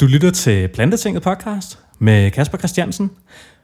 [0.00, 3.10] Du lytter til Plantetinget podcast med Kasper Christiansen.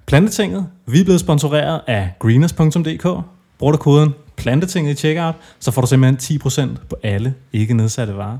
[0.06, 3.24] Plantetinget, vi er blevet sponsoreret af greeners.dk.
[3.58, 8.16] Bruger du koden Plantetinget i checkout, så får du simpelthen 10% på alle ikke nedsatte
[8.16, 8.38] varer.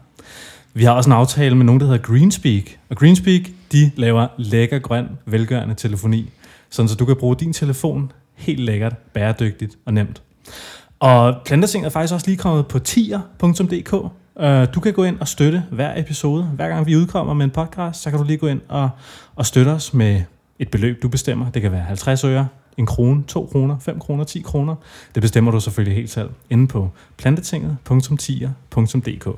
[0.75, 2.65] Vi har også en aftale med nogen, der hedder Greenspeak.
[2.91, 3.43] Og Greenspeak,
[3.73, 6.31] de laver lækker grøn, velgørende telefoni.
[6.71, 10.23] Sådan så du kan bruge din telefon helt lækkert, bæredygtigt og nemt.
[11.01, 13.95] Og Plantetinget er faktisk også lige kommet på tier.dk.
[14.41, 16.45] Uh, du kan gå ind og støtte hver episode.
[16.45, 18.91] Hver gang vi udkommer med en podcast, så kan du lige gå ind og,
[19.37, 20.23] og støtte os med
[20.59, 21.51] et beløb, du bestemmer.
[21.51, 24.75] Det kan være 50 øre, en krone, 2 kroner, 5 kroner, 10 kroner.
[25.15, 29.29] Det bestemmer du selvfølgelig helt selv inde på plantetinget.tier.dk.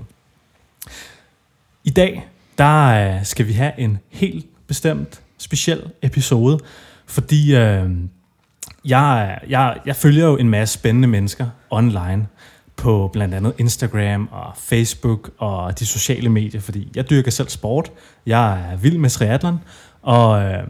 [1.85, 6.59] I dag, der øh, skal vi have en helt bestemt speciel episode,
[7.07, 7.91] fordi øh,
[8.85, 12.27] jeg, jeg, jeg følger jo en masse spændende mennesker online
[12.83, 17.93] på blandt andet Instagram og Facebook og de sociale medier, fordi jeg dyrker selv sport.
[18.27, 19.59] Jeg er vild med triathlon,
[20.03, 20.63] og øh,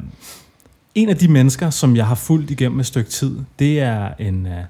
[0.95, 4.47] en af de mennesker, som jeg har fulgt igennem et stykke tid, det er en,
[4.47, 4.65] øh,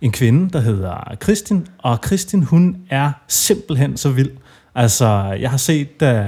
[0.00, 4.30] en kvinde, der hedder Kristin, og Kristin, hun er simpelthen så vild.
[4.74, 6.26] Altså, jeg har set, øh,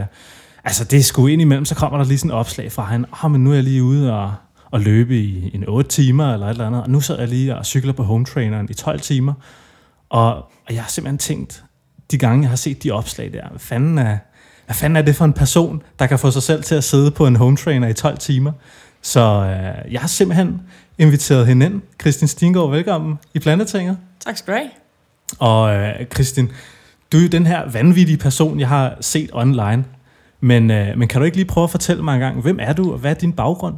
[0.64, 3.08] altså det er sgu ind imellem, så kommer der lige sådan et opslag fra hende,
[3.24, 4.34] oh, men nu er jeg lige ude og,
[4.70, 7.56] og løbe i en 8 timer eller et eller andet, og nu sidder jeg lige
[7.56, 9.34] og cykler på home traineren i 12 timer,
[10.08, 11.64] og, og jeg har simpelthen tænkt,
[12.10, 14.18] de gange jeg har set de opslag der, hvad fanden er,
[14.66, 17.10] hvad fanden er det for en person, der kan få sig selv til at sidde
[17.10, 18.52] på en home trainer i 12 timer?
[19.02, 20.60] Så øh, jeg har simpelthen
[20.98, 21.82] inviteret hende ind.
[21.98, 23.98] Kristin Stingård, velkommen i Plantetinget.
[24.20, 24.70] Tak skal du have.
[25.38, 26.52] Og øh, Kristin,
[27.12, 29.84] du er jo den her vanvittige person, jeg har set online.
[30.40, 32.72] Men, øh, men kan du ikke lige prøve at fortælle mig en gang, hvem er
[32.72, 33.74] du, og hvad er din baggrund?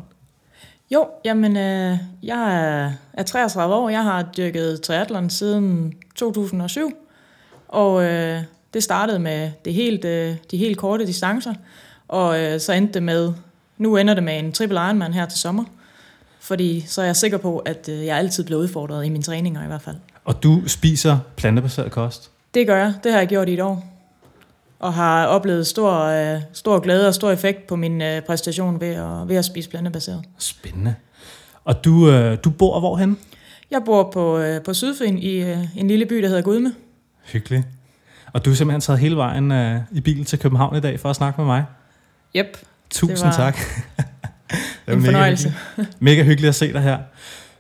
[0.91, 3.89] Jo, jamen, øh, jeg er, er 33 år.
[3.89, 6.93] Jeg har dyrket triathlon siden 2007.
[7.69, 8.43] Og øh,
[8.75, 11.55] det startede med det helt, øh, de helt korte distancer.
[12.09, 13.33] Og øh, så endte det med,
[13.79, 15.65] nu ender det med en triple Ironman her til sommer.
[16.41, 19.65] Fordi så er jeg sikker på, at øh, jeg altid bliver udfordret i mine træninger
[19.65, 19.97] i hvert fald.
[20.25, 22.31] Og du spiser plantebaseret kost?
[22.55, 22.95] Det gør jeg.
[23.05, 23.85] Det har jeg gjort i et år.
[24.79, 28.89] Og har oplevet stor, øh, stor glæde og stor effekt på min øh, præstation ved
[28.89, 30.23] at, ved at spise plantebaseret.
[30.39, 30.95] Spændende.
[31.65, 33.19] Og du, øh, du bor hvorhen?
[33.71, 36.75] Jeg bor på, øh, på Sydfyn i øh, en lille by, der hedder Gudme.
[37.33, 37.67] Hyggeligt.
[38.33, 41.11] Og du er simpelthen taget hele vejen øh, i bil til København i dag for
[41.11, 41.65] at snakke med mig.
[42.37, 42.59] Yep.
[42.91, 43.57] Tusind var tak.
[44.87, 45.55] det en mega fornøjelse.
[45.77, 46.03] Hyggeligt.
[46.03, 46.99] Mega hyggeligt at se dig her.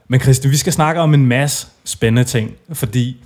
[0.08, 3.16] Men Christian, vi skal snakke om en masse spændende ting, fordi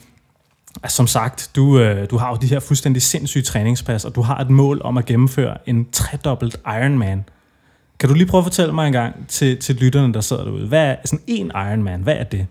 [0.82, 4.22] altså, som sagt, du, øh, du har jo de her fuldstændig sindssyge træningspas, og du
[4.22, 7.24] har et mål om at gennemføre en tredobbelt Ironman.
[7.98, 10.66] Kan du lige prøve at fortælle mig en gang til, til lytterne, der sidder derude,
[10.66, 12.46] hvad er sådan en Ironman, hvad er det?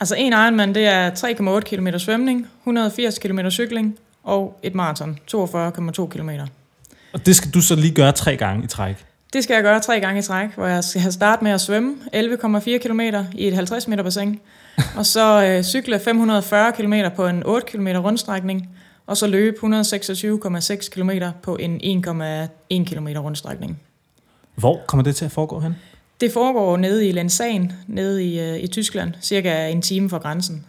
[0.00, 6.06] Altså en Ironman, det er 3,8 km svømning, 180 km cykling og et maraton, 42,2
[6.06, 6.30] km.
[7.12, 8.96] Og det skal du så lige gøre tre gange i træk.
[9.32, 11.94] Det skal jeg gøre tre gange i træk, hvor jeg skal starte med at svømme
[12.14, 13.00] 11,4 km
[13.34, 14.40] i et 50 meter bassin,
[14.98, 18.68] og så øh, cykle 540 km på en 8 km rundstrækning,
[19.06, 21.10] og så løbe 126,6 km
[21.42, 23.80] på en 1,1 km rundstrækning.
[24.54, 25.76] Hvor kommer det til at foregå hen?
[26.20, 30.66] Det foregår nede i Lensan, nede i, øh, i Tyskland, cirka en time fra grænsen.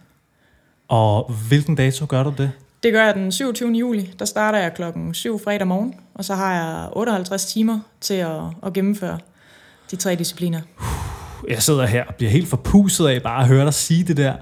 [0.88, 2.52] Og hvilken dato gør du det?
[2.84, 3.72] Det gør jeg den 27.
[3.72, 4.14] juli.
[4.20, 8.42] Der starter jeg klokken 7 fredag morgen, og så har jeg 58 timer til at,
[8.66, 9.20] at gennemføre
[9.92, 10.62] de tre discipliner.
[11.50, 14.34] Jeg sidder her og bliver helt forpuset af bare at høre dig sige det der.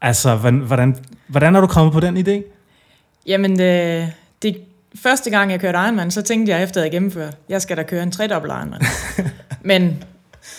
[0.00, 0.96] Altså, hvordan,
[1.26, 2.42] hvordan, er du kommet på den idé?
[3.26, 4.56] Jamen, det, det
[4.94, 7.82] første gang jeg kørte Ironman, så tænkte jeg efter at jeg gennemført, jeg skal da
[7.82, 8.80] køre en tredobbelt Ironman.
[9.70, 10.04] Men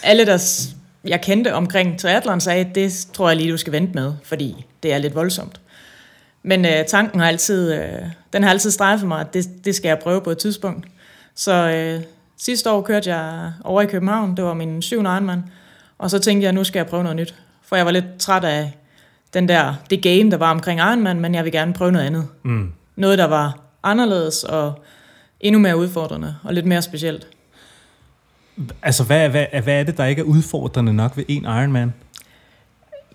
[0.04, 0.68] alle, der
[1.04, 4.94] jeg kendte omkring triathlon, sagde, det tror jeg lige, du skal vente med, fordi det
[4.94, 5.62] er lidt voldsomt.
[6.44, 8.02] Men øh, tanken har altid, øh,
[8.34, 10.88] den har altid strejfet mig, at det, det skal jeg prøve på et tidspunkt.
[11.36, 12.04] Så øh,
[12.38, 15.44] sidste år kørte jeg over i København, det var min syvende Ironman,
[15.98, 17.36] og så tænkte jeg, nu skal jeg prøve noget nyt.
[17.64, 18.78] For jeg var lidt træt af
[19.34, 22.28] den der, det game, der var omkring Ironman, men jeg vil gerne prøve noget andet.
[22.44, 22.72] Mm.
[22.96, 24.84] Noget, der var anderledes og
[25.40, 27.28] endnu mere udfordrende og lidt mere specielt.
[28.82, 31.94] Altså, hvad, hvad, hvad er det, der ikke er udfordrende nok ved en Ironman?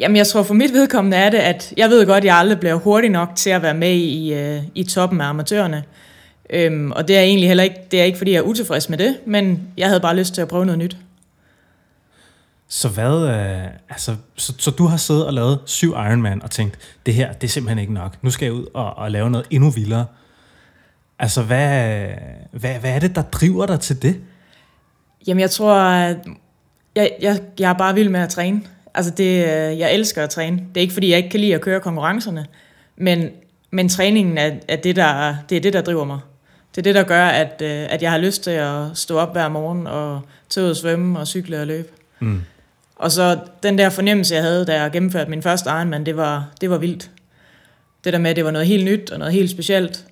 [0.01, 2.61] Jamen, jeg tror for mit vedkommende er det, at jeg ved godt, at jeg aldrig
[2.61, 5.85] bliver hurtig nok til at være med i, øh, i toppen af amatørerne.
[6.51, 8.99] Øhm, og det er egentlig heller ikke, det er ikke, fordi jeg er utilfreds med
[8.99, 10.97] det, men jeg havde bare lyst til at prøve noget nyt.
[12.69, 16.79] Så hvad, øh, altså, så, så du har siddet og lavet syv Ironman og tænkt,
[17.07, 18.17] det her, det er simpelthen ikke nok.
[18.23, 20.07] Nu skal jeg ud og, og lave noget endnu vildere.
[21.19, 22.07] Altså, hvad,
[22.53, 24.21] hvad, hvad er det, der driver dig til det?
[25.27, 26.17] Jamen, jeg tror, at
[26.97, 28.63] jeg, jeg, jeg er bare vild med at træne.
[28.95, 30.57] Altså, det, øh, jeg elsker at træne.
[30.57, 32.47] Det er ikke, fordi jeg ikke kan lide at køre konkurrencerne,
[32.97, 33.29] men,
[33.71, 36.19] men træningen er, er, det, der, det er det, der driver mig.
[36.75, 39.33] det er det, der gør, at, øh, at jeg har lyst til at stå op
[39.33, 41.89] hver morgen og tage ud og svømme og cykle og løbe.
[42.21, 42.43] Mm.
[42.97, 46.49] Og så den der fornemmelse, jeg havde, da jeg gennemførte min første Ironman, det var,
[46.61, 47.11] det var vildt.
[48.05, 50.05] Det der med, at det var noget helt nyt og noget helt specielt.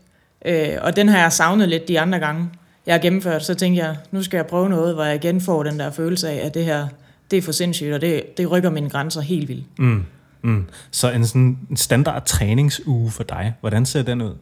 [0.45, 2.51] Øh, og den har jeg savnet lidt de andre gange,
[2.87, 3.45] jeg har gennemført.
[3.45, 6.31] Så tænkte jeg, nu skal jeg prøve noget, hvor jeg igen får den der følelse
[6.31, 6.87] af, at det her,
[7.31, 9.79] det er for sindssygt, og det, det rykker mine grænser helt vildt.
[9.79, 10.05] Mm.
[10.43, 10.65] Mm.
[10.91, 14.35] Så en sådan en standard træningsuge for dig, hvordan ser den ud?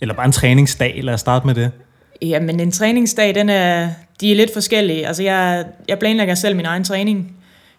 [0.00, 1.70] Eller bare en træningsdag, lad os starte med det.
[2.22, 3.90] Ja, men en træningsdag, den er,
[4.20, 5.06] de er lidt forskellige.
[5.06, 7.36] Altså jeg, jeg planlægger selv min egen træning,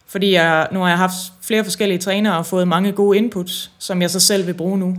[0.08, 4.02] fordi jeg, nu har jeg haft flere forskellige trænere og fået mange gode inputs, som
[4.02, 4.98] jeg så selv vil bruge nu.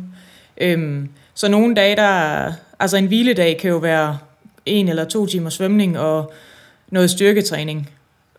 [0.60, 4.18] Øhm, så nogle dage, der, altså en hviledag kan jo være
[4.66, 6.32] en eller to timer svømning og
[6.88, 7.90] noget styrketræning,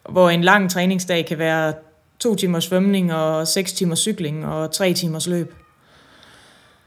[0.10, 1.74] hvor en lang træningsdag kan være
[2.20, 5.54] to timer svømning og seks timer cykling og tre timers løb.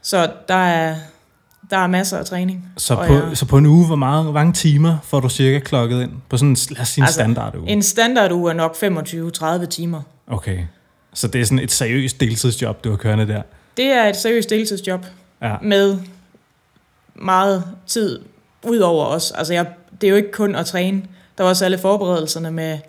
[0.01, 0.95] Så der er,
[1.69, 2.65] der er masser af træning.
[2.77, 5.59] Så på, jeg- så på en uge, hvor meget, hvor mange timer får du cirka
[5.59, 6.11] klokket ind?
[6.29, 7.69] På sådan en, lad os sige en altså, standarduge.
[7.69, 8.75] En standarduge er nok
[9.63, 10.01] 25-30 timer.
[10.27, 10.59] Okay.
[11.13, 13.41] Så det er sådan et seriøst deltidsjob, du har kørende der.
[13.77, 15.05] Det er et seriøst deltidsjob
[15.41, 15.55] Ja.
[15.61, 15.97] med
[17.15, 18.19] meget tid
[18.65, 19.31] ud over os.
[19.31, 19.67] Altså jeg,
[20.01, 21.03] det er jo ikke kun at træne.
[21.37, 22.79] Der er også alle forberedelserne med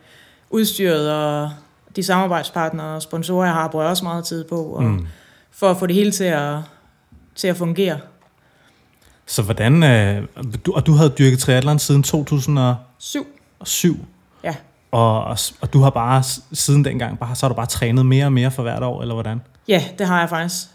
[0.50, 1.50] udstyret og
[1.96, 4.62] de samarbejdspartnere og sponsorer, jeg har, bruger jeg også meget tid på.
[4.62, 5.06] Og Mm.
[5.50, 6.56] For at få det hele til at,
[7.34, 7.98] til at fungere.
[9.26, 9.82] Så hvordan...
[9.82, 10.22] Øh,
[10.66, 13.26] du, og du havde dyrket triathlon siden 2007?
[13.64, 13.96] Syv.
[14.44, 14.54] Ja.
[14.90, 16.22] Og, og, og du har bare
[16.52, 19.14] siden dengang, bare, så har du bare trænet mere og mere for hvert år, eller
[19.14, 19.40] hvordan?
[19.68, 20.66] Ja, det har jeg faktisk.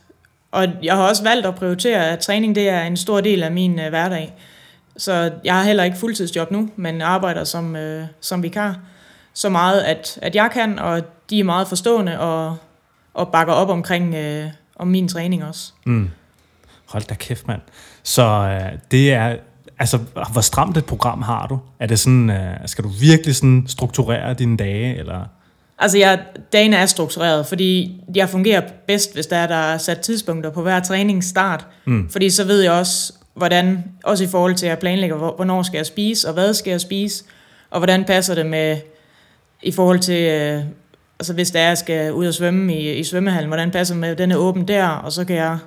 [0.52, 3.52] Og jeg har også valgt at prioritere, at træning det er en stor del af
[3.52, 4.34] min øh, hverdag.
[4.98, 8.80] Så jeg har heller ikke fuldtidsjob nu, men arbejder som, øh, som vikar.
[9.34, 12.58] Så meget, at, at jeg kan, og de er meget forstående og,
[13.14, 14.46] og bakker op omkring øh,
[14.76, 15.72] om min træning også.
[15.86, 16.10] Mm.
[16.86, 17.62] Hold da kæft, mand.
[18.04, 19.36] Så øh, det er...
[19.80, 19.98] Altså,
[20.32, 21.60] hvor stramt et program har du?
[21.80, 25.26] Er det sådan, øh, skal du virkelig sådan strukturere dine dage, eller...
[25.80, 26.20] Altså, jeg,
[26.54, 30.62] dagen er struktureret, fordi jeg fungerer bedst, hvis der er, der er sat tidspunkter på
[30.62, 31.68] hver træningsstart.
[31.86, 32.10] Mm.
[32.10, 35.64] Fordi så ved jeg også, hvordan, også i forhold til at jeg planlægger, hvor- hvornår
[35.64, 37.24] skal jeg spise, og hvad skal jeg spise,
[37.70, 38.78] og hvordan passer det med,
[39.64, 40.64] i forhold til, øh,
[41.20, 44.02] altså hvis der er, jeg skal ud og svømme i, i svømmehallen, hvordan passer det
[44.02, 45.58] med, den er åben der, og så kan jeg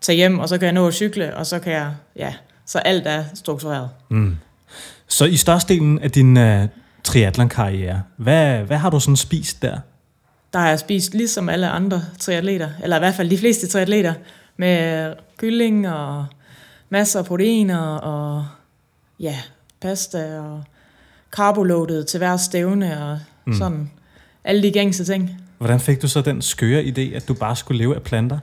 [0.00, 2.34] tage hjem, og så kan jeg nå at cykle, og så kan jeg, ja,
[2.66, 3.88] så alt er struktureret.
[4.08, 4.36] Mm.
[5.08, 6.68] Så i størstedelen af din øh,
[7.04, 9.78] triathlon-karriere, hvad, hvad har du sådan spist der?
[10.52, 14.14] Der har jeg spist ligesom alle andre triatleter, eller i hvert fald de fleste triatleter,
[14.56, 16.26] med kylling og
[16.92, 18.46] masser af proteiner og
[19.20, 19.36] ja,
[19.80, 20.62] pasta og
[21.30, 23.54] carboloadet til hver stævne og Mm.
[23.54, 23.90] sådan
[24.44, 25.30] alle de gængse ting.
[25.58, 28.38] Hvordan fik du så den skøre idé, at du bare skulle leve af planter?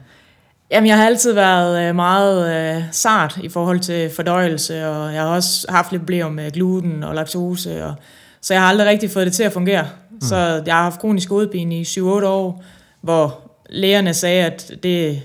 [0.71, 5.21] Jamen, jeg har altid været øh, meget øh, sart i forhold til fordøjelse, og jeg
[5.21, 7.95] har også haft lidt problemer med gluten og laktose, og,
[8.41, 9.87] så jeg har aldrig rigtig fået det til at fungere.
[10.11, 10.21] Mm.
[10.21, 12.63] Så jeg har haft kronisk hovedpine i 7-8 år,
[13.01, 15.21] hvor lægerne sagde, at det,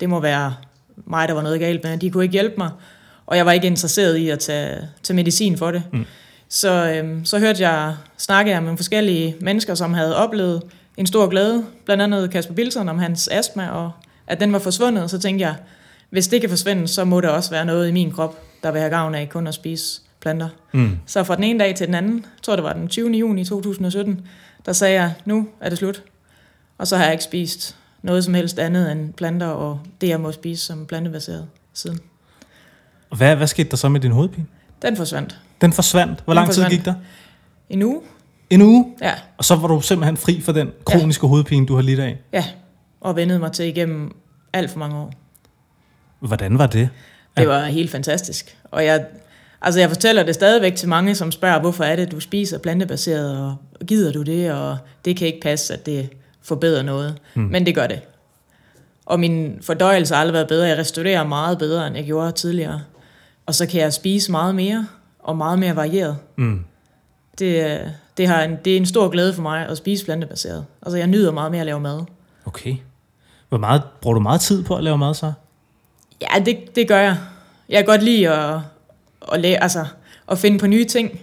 [0.00, 0.54] det må være
[1.04, 1.98] mig, der var noget galt med.
[1.98, 2.70] De kunne ikke hjælpe mig,
[3.26, 5.82] og jeg var ikke interesseret i at tage, tage medicin for det.
[5.92, 6.04] Mm.
[6.48, 10.62] Så, øhm, så hørte jeg, snakkede jeg med forskellige mennesker, som havde oplevet
[10.96, 13.92] en stor glæde, blandt andet Kasper Bilson om hans astma, og
[14.26, 15.54] at den var forsvundet, så tænkte jeg,
[16.10, 18.80] hvis det kan forsvinde, så må der også være noget i min krop, der vil
[18.80, 20.48] have gavn af kun at spise planter.
[20.72, 20.98] Mm.
[21.06, 23.10] Så fra den ene dag til den anden, jeg tror det var den 20.
[23.10, 24.26] juni 2017,
[24.66, 26.02] der sagde jeg, nu er det slut.
[26.78, 30.20] Og så har jeg ikke spist noget som helst andet end planter, og det jeg
[30.20, 31.98] må spise som plantebaseret siden.
[33.10, 34.46] Og Hvad, hvad skete der så med din hovedpine?
[34.82, 35.38] Den forsvandt.
[35.60, 36.20] Den forsvandt.
[36.24, 36.76] Hvor Den lang tid forsvandt.
[36.76, 36.94] gik der?
[37.70, 38.00] En uge?
[38.50, 38.94] En uge?
[39.02, 42.18] Ja, Og så var du simpelthen fri for den kroniske hovedpine, du har lidt af.
[42.32, 42.44] ja.
[43.00, 44.16] Og vendede mig til igennem
[44.52, 45.12] alt for mange år.
[46.20, 46.88] Hvordan var det?
[47.36, 47.48] Det Ja.
[47.48, 48.58] var helt fantastisk.
[48.64, 49.06] Og jeg,
[49.62, 53.38] altså jeg fortæller det stadigvæk til mange, som spørger, hvorfor er det, du spiser plantebaseret,
[53.40, 56.10] og gider du det, og det kan ikke passe, at det
[56.46, 57.18] forbedrer noget.
[57.34, 57.42] Mm.
[57.42, 58.00] Men det gør det.
[59.06, 60.66] Og min fordøjelse har aldrig været bedre.
[60.68, 62.80] Jeg restaurerer meget bedre, end jeg gjorde tidligere.
[63.46, 64.86] Og så kan jeg spise meget mere,
[65.18, 66.16] og meget mere varieret.
[66.36, 66.64] Mm.
[67.38, 67.80] Det,
[68.16, 70.64] det, har en, det er en stor glæde for mig at spise plantebaseret.
[70.82, 72.02] Altså jeg nyder meget mere at lave mad.
[72.46, 72.76] Okay.
[73.48, 75.32] Hvor meget, bruger du meget tid på at lave mad så?
[76.20, 77.16] Ja, det, det gør jeg.
[77.68, 78.60] Jeg kan godt lide at,
[79.32, 79.86] at, læ- altså,
[80.30, 81.20] at finde på nye ting.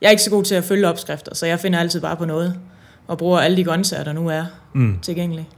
[0.00, 2.24] Jeg er ikke så god til at følge opskrifter, så jeg finder altid bare på
[2.24, 2.58] noget.
[3.06, 4.98] Og bruger alle de grøntsager, der nu er Mm.
[5.02, 5.48] tilgængelige.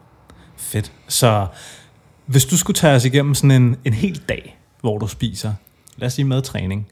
[0.57, 0.93] Fedt.
[1.09, 1.47] Så
[2.27, 5.53] hvis du skulle tage os igennem sådan en, en hel dag, hvor du spiser,
[5.97, 6.89] lad os sige madtræning,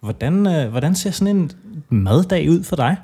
[0.00, 1.52] hvordan, øh, hvordan ser sådan en
[1.88, 2.96] maddag ud for dig?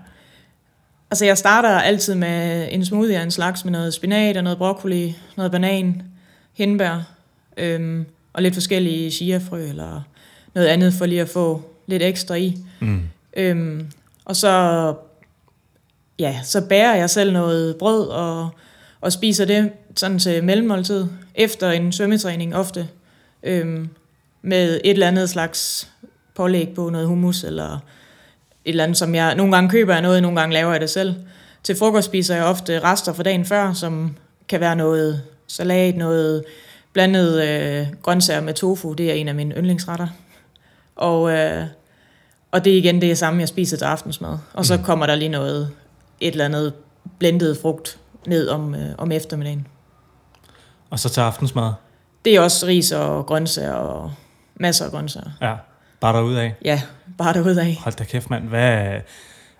[1.10, 4.58] Altså jeg starter altid med en smoothie af en slags med noget spinat og noget
[4.58, 6.02] broccoli, noget banan,
[6.54, 7.00] hindbær
[7.56, 10.00] øhm, og lidt forskellige chiafrø eller
[10.54, 12.58] noget andet for lige at få lidt ekstra i.
[12.80, 13.02] Mm.
[13.36, 13.90] Øhm,
[14.24, 14.94] og så,
[16.18, 18.48] ja, så bærer jeg selv noget brød og,
[19.00, 22.88] og spiser det sådan til mellemmåltid efter en svømmetræning ofte.
[23.42, 23.88] Øhm,
[24.42, 25.88] med et eller andet slags
[26.34, 27.78] pålæg på noget hummus eller et
[28.64, 31.14] eller andet, som jeg nogle gange køber jeg noget, nogle gange laver jeg det selv.
[31.62, 34.16] Til frokost spiser jeg ofte rester fra dagen før, som
[34.48, 36.44] kan være noget salat, noget
[36.92, 38.92] blandet øh, grøntsager med tofu.
[38.92, 40.08] Det er en af mine yndlingsretter.
[40.96, 41.64] Og, øh,
[42.50, 44.38] og det er igen det samme, jeg spiser til aftensmad.
[44.52, 45.70] Og så kommer der lige noget,
[46.24, 46.72] et eller andet
[47.18, 49.66] blendet frugt ned om, øh, om eftermiddagen.
[50.90, 51.72] Og så til aftensmad?
[52.24, 54.12] Det er også ris og grøntsager og
[54.54, 55.30] masser af grøntsager.
[55.40, 55.54] Ja,
[56.00, 56.50] bare derudad?
[56.64, 56.82] Ja,
[57.18, 57.74] bare derudad.
[57.74, 58.48] Hold da kæft, mand.
[58.48, 59.00] Hvad...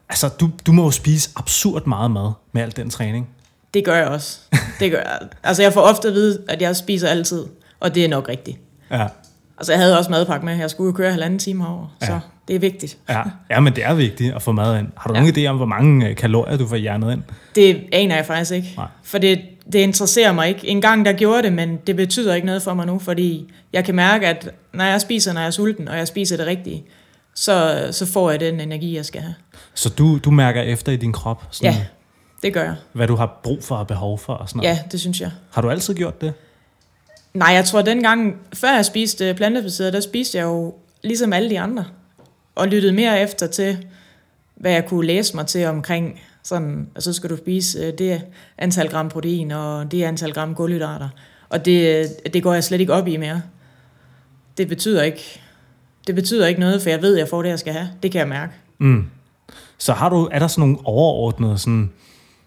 [0.09, 3.28] Altså, du, du må jo spise absurd meget mad med al den træning.
[3.75, 4.40] Det gør jeg også.
[4.80, 5.21] Det gør jeg.
[5.42, 7.47] Altså, jeg får ofte at vide, at jeg spiser altid,
[7.80, 8.59] og det er nok rigtigt.
[8.90, 9.09] Ja.
[9.58, 10.56] Altså, jeg havde også madpakke med.
[10.56, 12.06] Jeg skulle jo køre halvanden time over, Ja.
[12.06, 12.99] så det er vigtigt.
[13.08, 13.23] Ja.
[13.50, 14.88] ja, men det er vigtigt at få mad ind.
[14.96, 15.20] Har du ja.
[15.20, 15.26] Ja.
[15.30, 17.23] nogen idé om, hvor mange øh, kalorier du får hjernet ind?
[17.54, 18.73] Det aner jeg faktisk ikke.
[18.76, 18.87] Nej.
[19.02, 19.40] For det,
[19.73, 20.68] det interesserer mig ikke.
[20.68, 23.84] En gang der gjorde det, men det betyder ikke noget for mig nu, fordi jeg
[23.84, 26.84] kan mærke, at når jeg spiser, når jeg er sulten, og jeg spiser det rigtige,
[27.34, 29.34] så, så får jeg den energi, jeg skal have.
[29.75, 31.78] Så du, du mærker efter i din krop, sådan, Ja,
[32.42, 32.75] det gør jeg.
[32.92, 34.70] hvad du har brug for og behov for og sådan noget.
[34.76, 35.30] Ja, det synes jeg.
[35.50, 36.32] Har du altid gjort det?
[37.35, 41.50] Nej, jeg tror, at dengang, før jeg spiste plantebaseret, der spiste jeg jo ligesom alle
[41.50, 41.85] de andre.
[42.55, 43.87] Og lyttede mere efter til,
[44.55, 48.23] hvad jeg kunne læse mig til omkring, sådan, og så skal du spise øh, det
[48.59, 51.09] antal gram protein, og det antal gram kulhydrater.
[51.49, 53.43] Og det, øh, det går jeg slet ikke op i mere.
[54.57, 55.41] Det betyder ikke,
[56.07, 57.88] det betyder ikke noget, for jeg ved, at jeg får det, jeg skal have.
[58.03, 58.53] Det kan jeg mærke.
[58.79, 59.05] Mm.
[59.79, 61.91] Så har du, er der sådan nogle overordnede, sådan,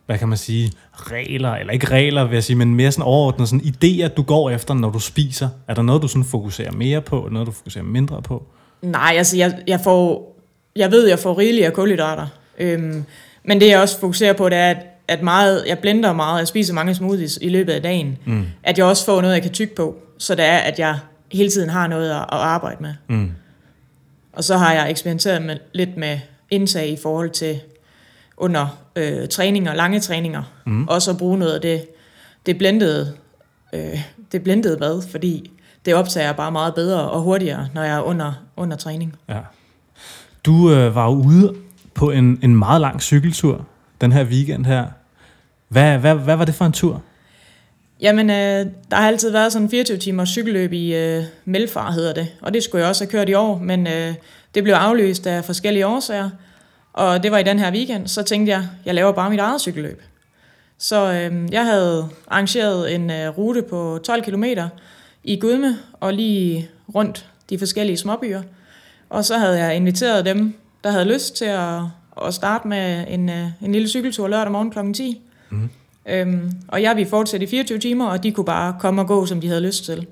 [0.07, 3.47] hvad kan man sige, regler, eller ikke regler, vil jeg sige, men mere sådan overordnede
[3.47, 5.49] sådan idéer, du går efter, når du spiser?
[5.67, 8.43] Er der noget, du sådan fokuserer mere på, noget, du fokuserer mindre på?
[8.81, 10.35] Nej, altså jeg, jeg får,
[10.75, 12.27] jeg ved, jeg får rigeligt af kulhydrater.
[12.57, 13.05] Øhm,
[13.43, 16.47] men det jeg også fokuserer på, det er, at, at meget, jeg blender meget, jeg
[16.47, 18.17] spiser mange smoothies i løbet af dagen.
[18.25, 18.45] Mm.
[18.63, 20.99] At jeg også får noget, jeg kan tygge på, så det er, at jeg
[21.31, 22.93] hele tiden har noget at, at arbejde med.
[23.09, 23.31] Mm.
[24.33, 27.59] Og så har jeg eksperimenteret med, lidt med indtag i forhold til
[28.37, 30.43] under øh, træninger, lange træninger.
[30.65, 30.87] Mm.
[30.87, 31.85] Også at bruge noget af det,
[32.45, 33.13] det blendede,
[33.73, 33.99] øh,
[34.31, 35.51] det blendede bad, fordi
[35.85, 39.15] det optager bare meget bedre og hurtigere, når jeg er under, under træning.
[39.29, 39.39] Ja.
[40.45, 41.55] Du øh, var ude
[41.93, 43.65] på en, en meget lang cykeltur
[44.01, 44.85] den her weekend her.
[45.67, 47.01] Hvad, hvad, hvad var det for en tur?
[48.01, 52.13] Jamen, øh, der har altid været sådan en 24 timers cykelløb i øh, Melfar, hedder
[52.13, 52.27] det.
[52.41, 54.13] Og det skulle jeg også have kørt i år, men øh,
[54.55, 56.29] det blev afløst af forskellige årsager.
[56.97, 59.61] Og det var i den her weekend, så tænkte jeg, jeg laver bare mit eget
[59.61, 60.01] cykelløb.
[60.77, 64.43] Så øh, jeg havde arrangeret en øh, rute på 12 km
[65.23, 68.41] i Gudme og lige rundt de forskellige småbyer.
[69.09, 71.81] Og så havde jeg inviteret dem, der havde lyst til at,
[72.25, 74.93] at starte med en, øh, en lille cykeltur lørdag morgen kl.
[74.93, 75.21] 10.
[75.49, 75.69] Mhm.
[76.05, 79.25] Øhm, og jeg ville fortsætte i 24 timer, og de kunne bare komme og gå,
[79.25, 80.07] som de havde lyst til.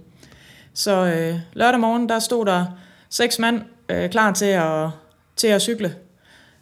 [0.74, 2.66] Så øh, lørdag morgen, der stod der
[3.10, 4.90] seks mand øh, klar til at,
[5.36, 5.96] til at cykle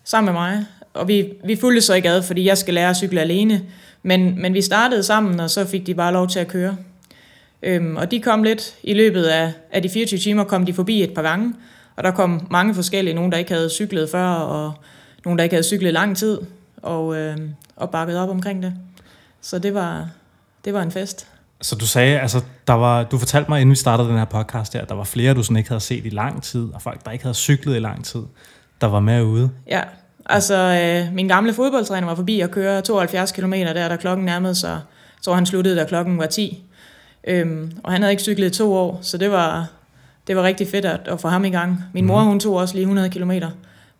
[0.03, 0.65] sammen med mig.
[0.93, 3.61] Og vi, vi fulgte så ikke ad, fordi jeg skal lære at cykle alene.
[4.03, 6.77] Men, men vi startede sammen, og så fik de bare lov til at køre.
[7.63, 11.03] Øhm, og de kom lidt i løbet af, af de 24 timer, kom de forbi
[11.03, 11.53] et par gange.
[11.95, 14.73] Og der kom mange forskellige, nogen der ikke havde cyklet før, og
[15.25, 16.39] nogen der ikke havde cyklet lang tid,
[16.77, 17.37] og, øh,
[17.75, 18.73] og bakket op omkring det.
[19.41, 20.09] Så det var,
[20.65, 21.27] det var en fest.
[21.61, 24.73] Så du sagde, altså, der var, du fortalte mig, inden vi startede den her podcast
[24.73, 27.05] her, at der var flere, du sådan ikke havde set i lang tid, og folk,
[27.05, 28.21] der ikke havde cyklet i lang tid,
[28.83, 29.49] der var med ude.
[29.67, 29.81] Ja,
[30.25, 34.55] altså øh, min gamle fodboldtræner var forbi og køre 72 km der, da klokken nærmede
[34.55, 34.69] sig.
[34.69, 36.63] Jeg tror, han sluttede, da klokken var 10.
[37.23, 39.67] Øhm, og han havde ikke cyklet i to år, så det var,
[40.27, 41.83] det var rigtig fedt at, at få ham i gang.
[41.93, 43.31] Min mor, hun tog også lige 100 km,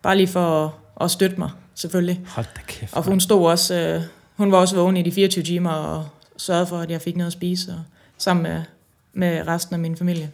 [0.02, 2.20] bare lige for at, at støtte mig, selvfølgelig.
[2.26, 2.96] Hold da kæft.
[2.96, 4.02] Og hun stod også, øh,
[4.36, 7.26] hun var også vågen i de 24 timer og sørgede for, at jeg fik noget
[7.26, 7.80] at spise, og,
[8.18, 8.62] sammen med,
[9.12, 10.30] med resten af min familie.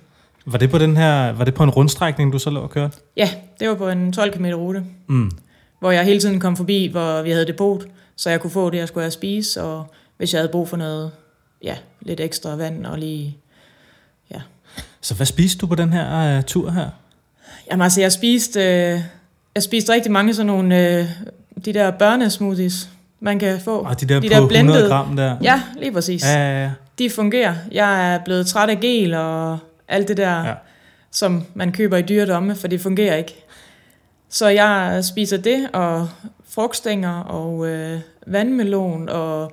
[0.50, 2.96] Var det på den her, var det på en rundstrækning, du så lå og kørte?
[3.16, 3.30] Ja,
[3.60, 5.30] det var på en 12 km rute, Mm.
[5.80, 7.82] hvor jeg hele tiden kom forbi, hvor vi havde depot,
[8.16, 10.68] så jeg kunne få det, jeg skulle have at spise, og hvis jeg havde brug
[10.68, 11.10] for noget,
[11.62, 13.36] ja, lidt ekstra vand og lige...
[15.02, 16.88] Så hvad spiste du på den her uh, tur her?
[17.70, 19.00] Jamen altså, jeg spiste, øh,
[19.54, 21.06] jeg spiste rigtig mange sådan nogle, øh,
[21.64, 22.88] de der børnesmoothies,
[23.20, 23.78] man kan få.
[23.78, 25.36] Og de der De på der 100 blendede- gram der?
[25.42, 26.24] Ja, lige præcis.
[26.24, 26.70] Ja, ja, ja.
[26.98, 27.54] De fungerer.
[27.72, 29.58] Jeg er blevet træt af gel og
[29.90, 30.54] alt det der, Ja.
[31.10, 33.44] som man køber i dyredomme, for det fungerer ikke.
[34.28, 36.08] Så jeg spiser det, og
[36.48, 39.52] frugtstænger, og øh, vandmelon, og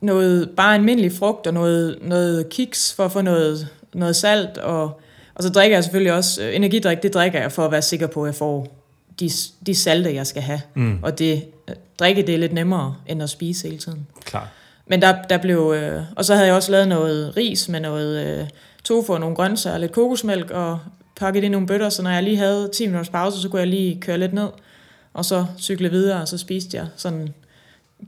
[0.00, 5.00] noget bare almindelig frugt, og noget, noget kiks for at få noget, noget salt, og,
[5.34, 8.06] Og så drikker jeg selvfølgelig også øh, energidrik, det drikker jeg for at være sikker
[8.06, 8.68] på, at jeg får
[9.20, 9.30] de,
[9.66, 10.60] de salte, jeg skal have.
[10.74, 10.98] Mm.
[11.02, 14.06] Og det, øh, drikke det er lidt nemmere, end at spise hele tiden.
[14.24, 14.48] Klart.
[14.86, 15.74] Men der, der blev...
[15.76, 18.46] Øh, og så havde jeg også lavet noget ris med noget øh,
[18.84, 20.78] tofu og nogle grøntsager og lidt kokosmælk og
[21.16, 23.68] pakket i nogle bøtter, så når jeg lige havde 10 minutters pause, så kunne jeg
[23.68, 24.48] lige køre lidt ned,
[25.12, 27.34] og så cykle videre, og så spiste jeg sådan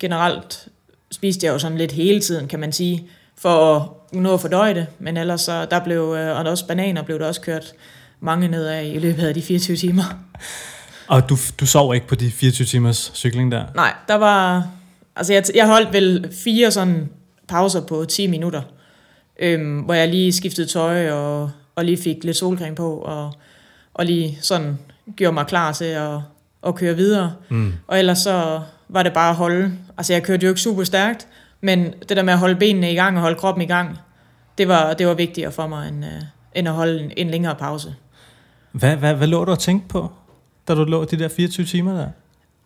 [0.00, 0.68] generelt
[1.10, 3.06] spiste jeg jo sådan lidt hele tiden, kan man sige,
[3.36, 6.66] for at nå at fordøje det, men ellers så, der blev, øh, og der også
[6.66, 7.72] bananer blev der også kørt
[8.20, 10.02] mange nedad i løbet af de 24 timer.
[11.08, 13.64] Og du, du sov ikke på de 24 timers cykling der?
[13.74, 14.66] Nej, der var,
[15.16, 17.08] altså jeg, jeg holdt vel fire sådan
[17.48, 18.62] pauser på 10 minutter,
[19.38, 23.32] øhm, hvor jeg lige skiftede tøj og, og lige fik lidt solcreme på, og,
[23.94, 24.78] og lige sådan
[25.16, 26.18] gjorde mig klar til at,
[26.66, 27.34] at køre videre.
[27.48, 27.72] Mm.
[27.86, 31.28] Og ellers så var det bare at holde, altså jeg kørte jo ikke super stærkt,
[31.60, 33.98] men det der med at holde benene i gang og holde kroppen i gang,
[34.58, 36.22] det var, det var vigtigere for mig, end, øh,
[36.54, 37.94] end at holde en, en længere pause.
[38.72, 40.10] Hvad, hvad, hvad lå du og tænkte på,
[40.68, 42.08] da du lå de der 24 timer der?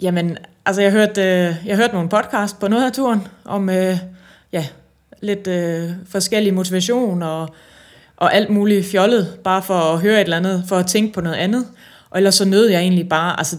[0.00, 3.96] Jamen, altså jeg hørte, øh, jeg hørte nogle podcast på noget af turen, om øh,
[4.52, 4.66] ja,
[5.20, 7.48] lidt øh, forskellig motivation og,
[8.16, 11.20] og alt muligt fjollet, bare for at høre et eller andet, for at tænke på
[11.20, 11.66] noget andet.
[12.10, 13.56] Og ellers så nød jeg egentlig bare, altså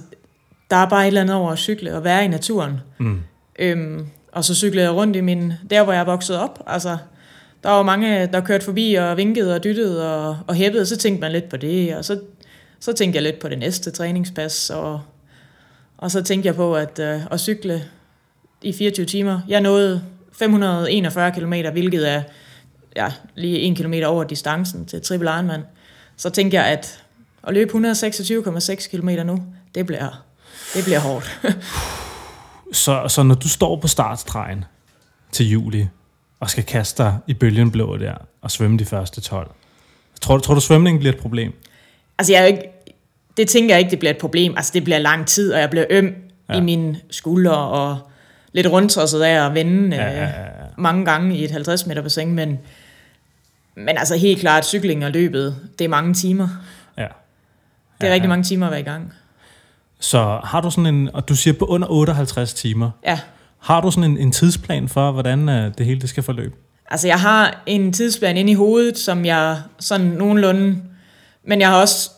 [0.72, 2.80] der er bare et eller andet over at cykle og være i naturen.
[2.98, 3.20] Mm.
[3.60, 6.64] Øhm, og så cyklede jeg rundt i min, der hvor jeg voksede op.
[6.68, 6.98] Altså,
[7.64, 11.22] der var mange, der kørte forbi og vinkede og dyttede og, og hæppede, så tænkte
[11.22, 12.20] man lidt på det, og så,
[12.80, 15.02] så tænkte jeg lidt på det næste træningspas, og,
[15.98, 17.84] og så tænkte jeg på at, øh, at cykle
[18.62, 19.40] i 24 timer.
[19.48, 22.24] Jeg nåede 541 km, hvilket er
[22.96, 25.62] ja, lige 1 km over distancen til Triple Ironman.
[26.18, 27.04] Så tænkte jeg, at
[27.48, 29.44] at løbe 126,6 km nu,
[29.76, 30.24] det bliver,
[30.74, 31.42] det bliver hårdt.
[32.74, 34.66] Så, så når du står på startstregen
[35.32, 35.88] til juli,
[36.40, 39.52] og skal kaste dig i bølgen blå der, og svømme de første 12,
[40.22, 41.54] tror tror du svømningen bliver et problem?
[42.18, 42.64] Altså, jeg er jo ikke,
[43.38, 44.54] det tænker jeg ikke, det bliver et problem.
[44.58, 46.16] Altså, det bliver lang tid, og jeg bliver øm
[46.50, 46.58] ja.
[46.58, 48.11] i mine skuldre, og
[48.54, 50.48] lidt rundtosset af at vende Ja, ja, ja, ja, ja, ja.
[50.78, 52.60] mange gange i et 50 meter bassin, men,
[53.76, 56.48] men altså helt klart, cykling og løbet, det er mange timer.
[56.98, 57.08] ja.
[58.02, 58.30] Det er Ja, rigtig ja.
[58.30, 59.14] mange timer at være i gang.
[60.00, 63.20] Så har du sådan en, og du siger på under 58 timer, Ja,
[63.60, 66.56] har du sådan en, en tidsplan for, hvordan øh, det hele det skal forløbe?
[66.90, 70.78] altså jeg har en tidsplan inde i hovedet, som jeg sådan nogenlunde,
[71.44, 72.12] men jeg har også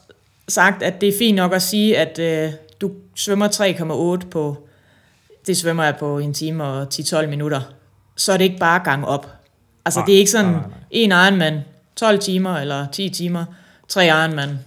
[0.48, 3.48] sagt, at det er fint nok at sige, at øh, du svømmer
[4.24, 4.63] 3,8 på,
[5.48, 7.62] det svømmer jeg på en time og 10-12 minutter,
[8.16, 9.32] så er det ikke bare gang op.
[9.86, 10.78] Altså Nej, det er ikke sådan nej, nej, nej.
[10.92, 11.60] en Ironman
[11.96, 13.46] 12 timer eller 10 timer,
[13.88, 14.60] tre Ironman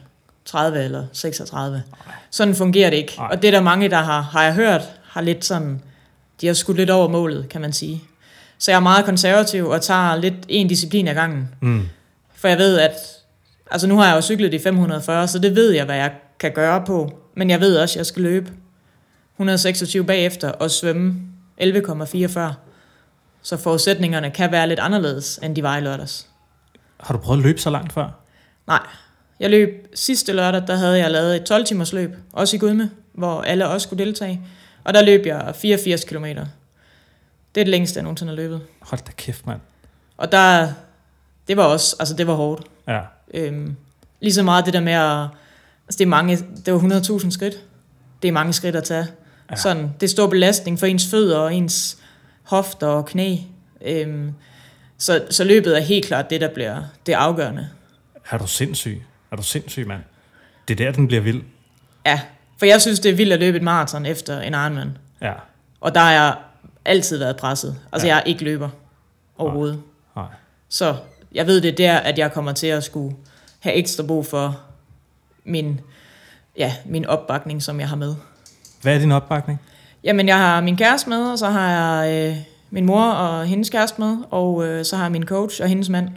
[0.45, 1.83] 30 eller 36.
[2.31, 3.15] Sådan fungerer det ikke.
[3.19, 3.29] Nej.
[3.31, 5.83] Og det er der mange, der har, har jeg hørt, har lidt sådan,
[6.41, 8.03] de har skudt lidt over målet, kan man sige.
[8.59, 11.49] Så jeg er meget konservativ og tager lidt en disciplin ad gangen.
[11.61, 11.89] Mm.
[12.35, 12.93] For jeg ved, at...
[13.71, 16.53] Altså nu har jeg jo cyklet de 540, så det ved jeg, hvad jeg kan
[16.53, 17.19] gøre på.
[17.37, 18.51] Men jeg ved også, at jeg skal løbe
[19.37, 21.15] 126 bagefter og svømme
[21.61, 22.41] 11,44.
[23.43, 26.29] Så forudsætningerne kan være lidt anderledes, end de var i lørdags.
[27.01, 28.11] Har du prøvet at løbe så langt før?
[28.67, 28.87] Nej,
[29.41, 32.91] jeg løb sidste lørdag, der havde jeg lavet et 12 timers løb, også i Gudme,
[33.13, 34.41] hvor alle også skulle deltage.
[34.85, 36.25] Og der løb jeg 84 km.
[36.25, 36.45] Det er
[37.55, 38.61] det længste, jeg nogensinde har løbet.
[38.81, 39.61] Hold da kæft, mand.
[40.17, 40.73] Og der,
[41.49, 42.67] det var også, altså det var hårdt.
[42.89, 43.01] Ja.
[43.35, 43.77] Øhm,
[44.21, 45.29] lige så meget det der med at,
[45.87, 47.65] altså det er mange, det var 100.000 skridt.
[48.23, 49.07] Det er mange skridt at tage.
[49.51, 49.57] Ja.
[49.57, 51.99] Sådan, det er stor belastning for ens fødder og ens
[52.43, 53.37] hofter og knæ.
[53.83, 54.33] Øhm,
[54.99, 57.69] så, så løbet er helt klart det, der bliver det afgørende.
[58.31, 59.03] Er du sindssyg?
[59.31, 60.01] Er du sindssyg, mand?
[60.69, 61.43] Det er der, den bliver vild.
[62.07, 62.21] Ja,
[62.59, 64.99] for jeg synes, det er vildt at løbe et maraton efter en Ironman.
[65.23, 65.33] Ja.
[65.81, 66.35] Og der har jeg
[66.85, 67.77] altid været presset.
[67.93, 68.15] Altså, Ja.
[68.15, 68.69] jeg er ikke løber
[69.39, 69.83] overhovedet.
[70.17, 70.25] Nej.
[70.69, 70.97] Så
[71.33, 73.17] jeg ved, det er der, at jeg kommer til at skulle
[73.61, 74.61] have ekstra brug for
[75.45, 75.81] min,
[76.59, 78.15] ja, min opbakning, som jeg har med.
[78.83, 79.61] Hvad er din opbakning?
[80.05, 82.37] Jamen, jeg har min kæreste med, og så har jeg øh,
[82.71, 85.89] min mor og hendes kæreste med, og øh, så har jeg min coach og hendes
[85.89, 86.09] mand.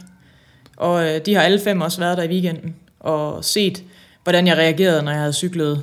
[0.76, 3.84] Og øh, de har alle fem også været der i weekenden, og set,
[4.22, 5.82] hvordan jeg reagerede, når jeg havde cyklet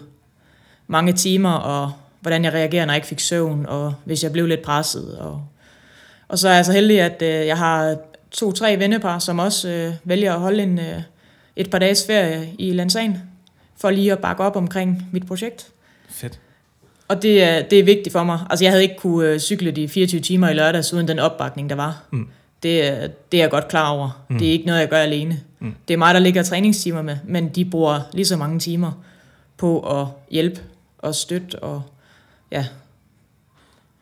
[0.88, 4.46] mange timer, og hvordan jeg reagerer, når jeg ikke fik søvn, og hvis jeg blev
[4.46, 5.18] lidt presset.
[5.18, 5.42] Og,
[6.28, 7.98] og så er jeg så heldig, at øh, jeg har
[8.32, 11.02] to-tre vennepar, som også øh, vælger at holde en, øh,
[11.56, 13.22] et par dages ferie i Lansan,
[13.78, 15.68] for lige at bakke op omkring mit projekt.
[16.10, 16.40] Fedt.
[17.08, 18.40] Og det er, det er vigtigt for mig.
[18.50, 21.70] Altså, jeg havde ikke kunne øh, cykle de 24 timer i lørdags, uden den opbakning,
[21.70, 22.04] der var.
[22.12, 22.28] Mm.
[22.64, 24.24] Det, er- det er jeg godt klar over.
[24.30, 24.38] Mm.
[24.40, 25.40] Det er ikke noget, jeg gør alene.
[25.60, 25.76] Mm.
[25.88, 28.92] Det er mig, der ligger træningstimer med, men de bruger lige så mange timer
[29.58, 30.62] på at hjælpe
[30.98, 31.60] og støtte.
[31.64, 31.82] Og,
[32.52, 32.66] ja.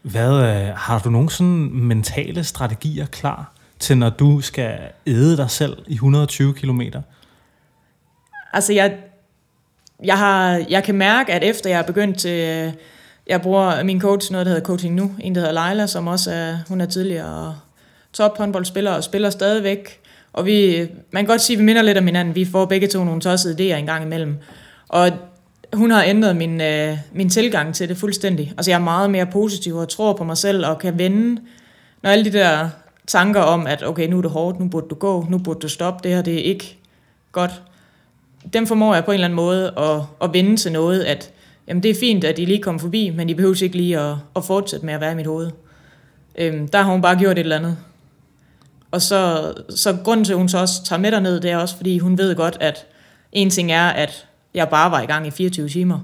[0.02, 5.50] Hvad, øh, har du nogle sådan mentale strategier klar til, når du skal æde dig
[5.50, 6.82] selv i 120 km?
[8.54, 8.98] Altså, jeg,
[10.04, 12.74] jeg, har, jeg kan mærke, at efter jeg er begyndt til...
[13.28, 16.32] Jeg bruger min coach, noget der hedder Coaching Nu, en der hedder Leila, som også
[16.32, 17.56] er, hun er tidligere
[18.14, 20.00] top håndboldspiller og spiller stadigvæk.
[20.34, 22.36] Og vi, man kan godt sige, at vi minder lidt om hinanden.
[22.36, 24.38] Vi får begge to nogle tossede idéer en gang imellem.
[24.90, 25.12] Og
[25.74, 28.54] hun har ændret min, øh, min tilgang til det fuldstændig.
[28.58, 31.42] Altså jeg er meget mere positiv og tror på mig selv og kan vende,
[32.04, 32.70] når alle de der
[33.08, 35.68] tanker om, at okay, nu er det hårdt, nu burde du gå, nu burde du
[35.68, 36.78] stoppe, det her det er ikke
[37.32, 37.62] godt.
[38.54, 41.32] Dem formår jeg på en eller anden måde at, at vende til noget, at
[41.68, 44.16] jamen, det er fint, at I lige kommer forbi, men I behøver ikke lige at,
[44.36, 45.52] at fortsætte med at være i mit hoved.
[46.38, 47.78] Øhm, der har hun bare gjort et eller andet.
[48.92, 51.76] Og så, så grunden til, at hun så også tager med derned, det er også,
[51.76, 52.86] fordi hun ved godt, at
[53.32, 56.00] en ting er, at jeg bare var i gang i 24 timer.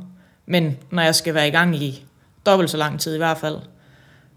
[0.46, 2.06] Men når jeg skal være i gang i
[2.46, 3.58] dobbelt så lang tid i hvert fald,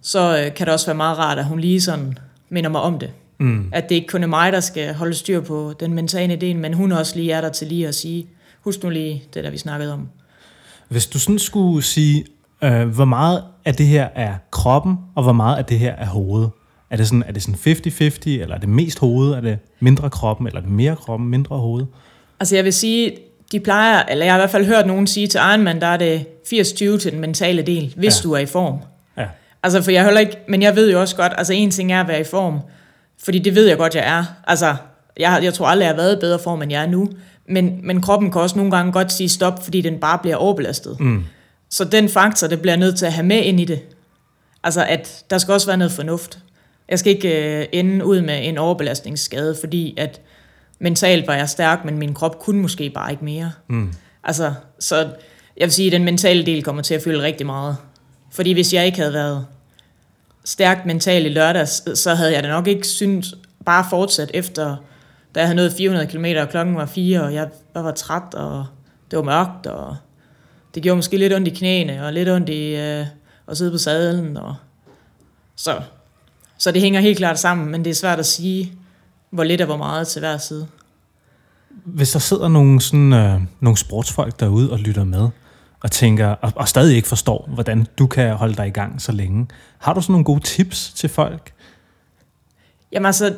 [0.02, 2.98] så øh, kan det også være meget rart, at hun lige sådan minder mig om
[2.98, 3.10] det.
[3.38, 3.68] Mm.
[3.72, 6.72] At det ikke kun er mig, der skal holde styr på den mentale del, men
[6.72, 8.26] hun også lige er der til lige at sige,
[8.60, 10.08] husk nu lige det, der vi snakkede om.
[10.88, 12.24] Hvis du sådan skulle sige,
[12.62, 16.06] øh, hvor meget af det her er kroppen, og hvor meget af det her er
[16.06, 16.50] hovedet?
[16.90, 20.10] Er det sådan, er det sådan 50-50, eller er det mest hovedet, er det mindre
[20.10, 21.84] kroppen, eller er det mere kroppen, mindre hoved?
[22.40, 23.16] Altså jeg vil sige,
[23.52, 25.96] de plejer, eller jeg har i hvert fald hørt nogen sige til Ironman, der er
[25.96, 28.28] det 80-20 til den mentale del, hvis ja.
[28.28, 28.78] du er i form.
[29.16, 29.26] Ja.
[29.62, 32.00] Altså, for jeg heller ikke, men jeg ved jo også godt, altså en ting er
[32.00, 32.60] at være i form,
[33.24, 34.24] fordi det ved jeg godt, jeg er.
[34.46, 34.76] Altså,
[35.16, 37.08] jeg, jeg tror aldrig, jeg har været i bedre form, end jeg er nu.
[37.48, 41.00] Men, men kroppen kan også nogle gange godt sige stop, fordi den bare bliver overbelastet.
[41.00, 41.24] Mm.
[41.70, 43.80] Så den faktor, det bliver nødt til at have med ind i det.
[44.64, 46.38] Altså, at der skal også være noget fornuft.
[46.88, 50.20] Jeg skal ikke øh, ende ud med en overbelastningsskade, fordi at
[50.78, 53.52] mentalt var jeg stærk, men min krop kunne måske bare ikke mere.
[53.68, 53.92] Mm.
[54.24, 54.96] Altså, så
[55.56, 57.76] jeg vil sige, at den mentale del kommer til at fylde rigtig meget.
[58.32, 59.46] Fordi hvis jeg ikke havde været
[60.44, 63.34] stærkt mentalt i lørdags, så havde jeg da nok ikke syntes
[63.66, 64.76] bare fortsat efter,
[65.34, 68.66] da jeg havde nået 400 km, og klokken var 4, og jeg var træt, og
[69.10, 69.96] det var mørkt, og
[70.74, 73.06] det gjorde måske lidt ondt i knæene, og lidt ondt i øh,
[73.48, 74.36] at sidde på sadlen.
[74.36, 74.54] Og
[75.56, 75.80] så,
[76.58, 78.72] så det hænger helt klart sammen, men det er svært at sige,
[79.30, 80.66] hvor lidt og hvor meget til hver side.
[81.84, 85.28] Hvis der sidder nogle, sådan, øh, nogle sportsfolk derude og lytter med,
[85.80, 89.12] og tænker, og, og stadig ikke forstår, hvordan du kan holde dig i gang så
[89.12, 89.46] længe.
[89.78, 91.52] Har du sådan nogle gode tips til folk?
[92.92, 93.34] Jamen altså,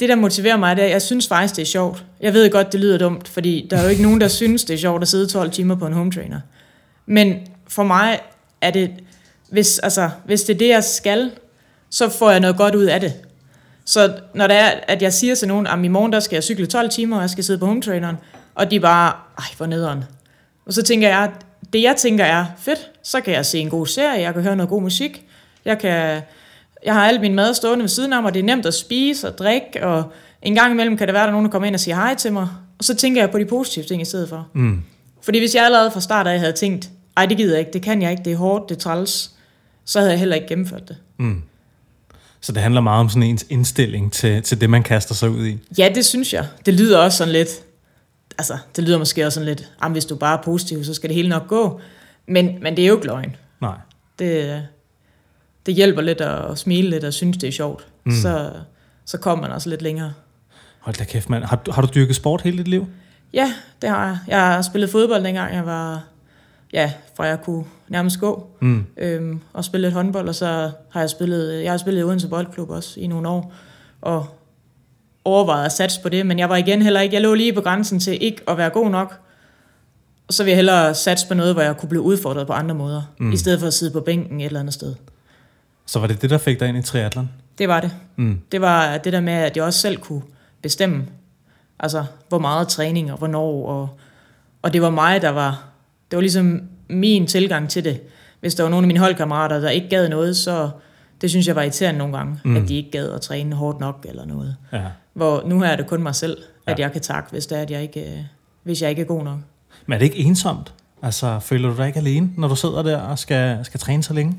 [0.00, 2.04] det der motiverer mig, det er, jeg synes faktisk, det er sjovt.
[2.20, 4.74] Jeg ved godt, det lyder dumt, fordi der er jo ikke nogen, der synes, det
[4.74, 6.40] er sjovt at sidde 12 timer på en home trainer.
[7.06, 7.36] Men
[7.68, 8.20] for mig
[8.60, 8.90] er det,
[9.50, 11.30] hvis, altså, hvis det er det, jeg skal,
[11.90, 13.12] så får jeg noget godt ud af det.
[13.84, 16.42] Så når det er, at jeg siger til nogen, at i morgen der skal jeg
[16.42, 18.16] cykle 12 timer, og jeg skal sidde på home traineren,
[18.54, 20.04] og de bare, ej, hvor nederen.
[20.66, 21.30] Og så tænker jeg,
[21.72, 24.56] det jeg tænker er, fedt, så kan jeg se en god serie, jeg kan høre
[24.56, 25.24] noget god musik,
[25.64, 26.20] jeg kan,
[26.86, 29.28] jeg har alt min mad stående ved siden af mig, det er nemt at spise
[29.28, 31.66] og drikke, og en gang imellem kan det være, at der er nogen, der kommer
[31.66, 34.04] ind og siger hej til mig, og så tænker jeg på de positive ting i
[34.04, 34.48] stedet for.
[34.52, 34.82] Mm.
[35.22, 37.82] Fordi hvis jeg allerede fra start af havde tænkt, ej, det gider jeg ikke, det
[37.82, 39.30] kan jeg ikke, det er hårdt, det er træls,
[39.84, 40.96] så havde jeg heller ikke gennemført det.
[41.18, 41.42] Mm.
[42.40, 45.46] Så det handler meget om sådan ens indstilling til, til det, man kaster sig ud
[45.46, 45.58] i?
[45.78, 46.46] Ja, det synes jeg.
[46.66, 47.48] Det lyder også sådan lidt,
[48.38, 51.08] altså, det lyder måske også sådan lidt, at hvis du bare er positiv, så skal
[51.08, 51.80] det hele nok gå.
[52.28, 53.36] Men, men det er jo ikke løgn.
[53.60, 53.76] Nej.
[54.18, 54.62] Det,
[55.66, 57.86] det hjælper lidt at smile lidt og synes, det er sjovt.
[58.04, 58.12] Mm.
[58.12, 58.50] Så,
[59.04, 60.12] så kommer man også lidt længere.
[60.80, 61.44] Hold da kæft, mand.
[61.44, 62.86] Har, har du dyrket sport hele dit liv?
[63.32, 63.52] Ja,
[63.82, 64.18] det har jeg.
[64.28, 66.04] Jeg har spillet fodbold, dengang jeg var
[66.72, 68.86] ja, fra jeg kunne nærmest gå, mm.
[68.96, 72.28] øhm, og spille lidt håndbold, og så har jeg spillet, jeg har spillet i Odense
[72.28, 73.52] Boldklub også i nogle år,
[74.00, 74.26] og
[75.24, 77.60] overvejet at satse på det, men jeg var igen heller ikke, jeg lå lige på
[77.60, 79.20] grænsen til ikke at være god nok,
[80.28, 82.74] og så vil jeg hellere satse på noget, hvor jeg kunne blive udfordret på andre
[82.74, 83.32] måder, mm.
[83.32, 84.94] i stedet for at sidde på bænken et eller andet sted.
[85.86, 87.30] Så var det det, der fik dig ind i triathlon?
[87.58, 87.90] Det var det.
[88.16, 88.40] Mm.
[88.52, 90.22] Det var det der med, at jeg også selv kunne
[90.62, 91.06] bestemme,
[91.80, 93.88] altså hvor meget træning og hvornår, og,
[94.62, 95.66] og det var mig, der var
[96.10, 98.00] det var ligesom min tilgang til det.
[98.40, 100.70] Hvis der var nogle af mine holdkammerater, der ikke gad noget, så
[101.20, 102.56] det synes jeg var irriterende nogle gange, mm.
[102.56, 104.56] at de ikke gad at træne hårdt nok eller noget.
[104.72, 104.82] Ja.
[105.14, 106.84] Hvor nu er det kun mig selv, at ja.
[106.84, 108.18] jeg kan takke, hvis, det er, at jeg ikke, øh,
[108.62, 109.38] hvis jeg ikke er god nok.
[109.86, 110.72] Men er det ikke ensomt?
[111.02, 114.14] Altså, føler du dig ikke alene, når du sidder der og skal, skal træne så
[114.14, 114.36] længe?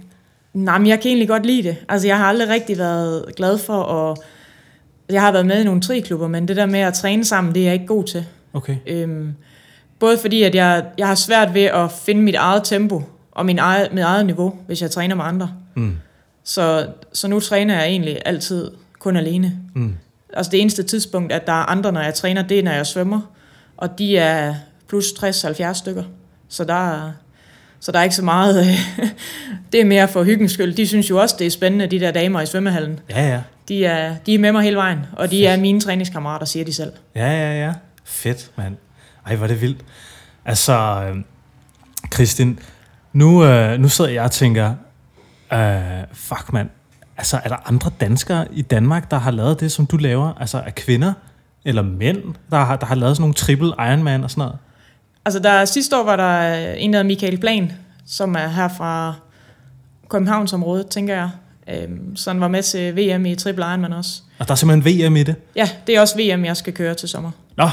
[0.57, 1.77] Nej, men jeg kan egentlig godt lide det.
[1.89, 4.17] Altså, jeg har aldrig rigtig været glad for at...
[5.09, 7.61] Jeg har været med i nogle triklubber, men det der med at træne sammen, det
[7.61, 8.25] er jeg ikke god til.
[8.53, 8.75] Okay.
[8.87, 9.33] Øhm,
[9.99, 13.59] Både fordi, at jeg, jeg har svært ved at finde mit eget tempo og min
[13.59, 15.51] eget, mit eget niveau, hvis jeg træner med andre.
[15.75, 15.97] Mm.
[16.43, 19.59] Så, så nu træner jeg egentlig altid kun alene.
[19.75, 19.95] Mm.
[20.33, 22.87] Altså det eneste tidspunkt, at der er andre, når jeg træner, det er, når jeg
[22.87, 23.21] svømmer.
[23.77, 24.55] Og de er
[24.87, 26.03] plus 60-70 stykker.
[26.49, 27.11] Så der, er,
[27.79, 28.65] så der er ikke så meget...
[29.71, 30.73] det er mere for hyggens skyld.
[30.73, 32.99] De synes jo også, det er spændende, de der damer i svømmehallen.
[33.09, 33.41] Ja, ja.
[33.67, 35.49] De er, de er med mig hele vejen, og de Fedt.
[35.49, 36.91] er mine træningskammerater, siger de selv.
[37.15, 37.73] Ja, ja, ja.
[38.05, 38.75] Fedt, mand.
[39.25, 39.81] Ej, hvor er det vildt.
[40.45, 41.15] Altså, øh,
[42.09, 42.59] Kristin,
[43.13, 44.75] nu, øh, nu sidder jeg og tænker,
[45.53, 46.69] øh, fuck mand,
[47.17, 50.33] altså er der andre danskere i Danmark, der har lavet det, som du laver?
[50.39, 51.13] Altså er kvinder
[51.65, 54.57] eller mænd, der har, der har lavet sådan nogle triple Ironman og sådan noget?
[55.27, 57.71] Altså der, sidste år var der en, der Michael Plan,
[58.05, 59.13] som er her fra
[60.09, 61.29] Københavnsområdet, tænker jeg.
[61.69, 64.21] Øhm, så han var med til VM i Triple Ironman også.
[64.39, 65.35] Og der er simpelthen VM i det?
[65.55, 67.31] Ja, det er også VM, jeg skal køre til sommer.
[67.57, 67.69] Nå,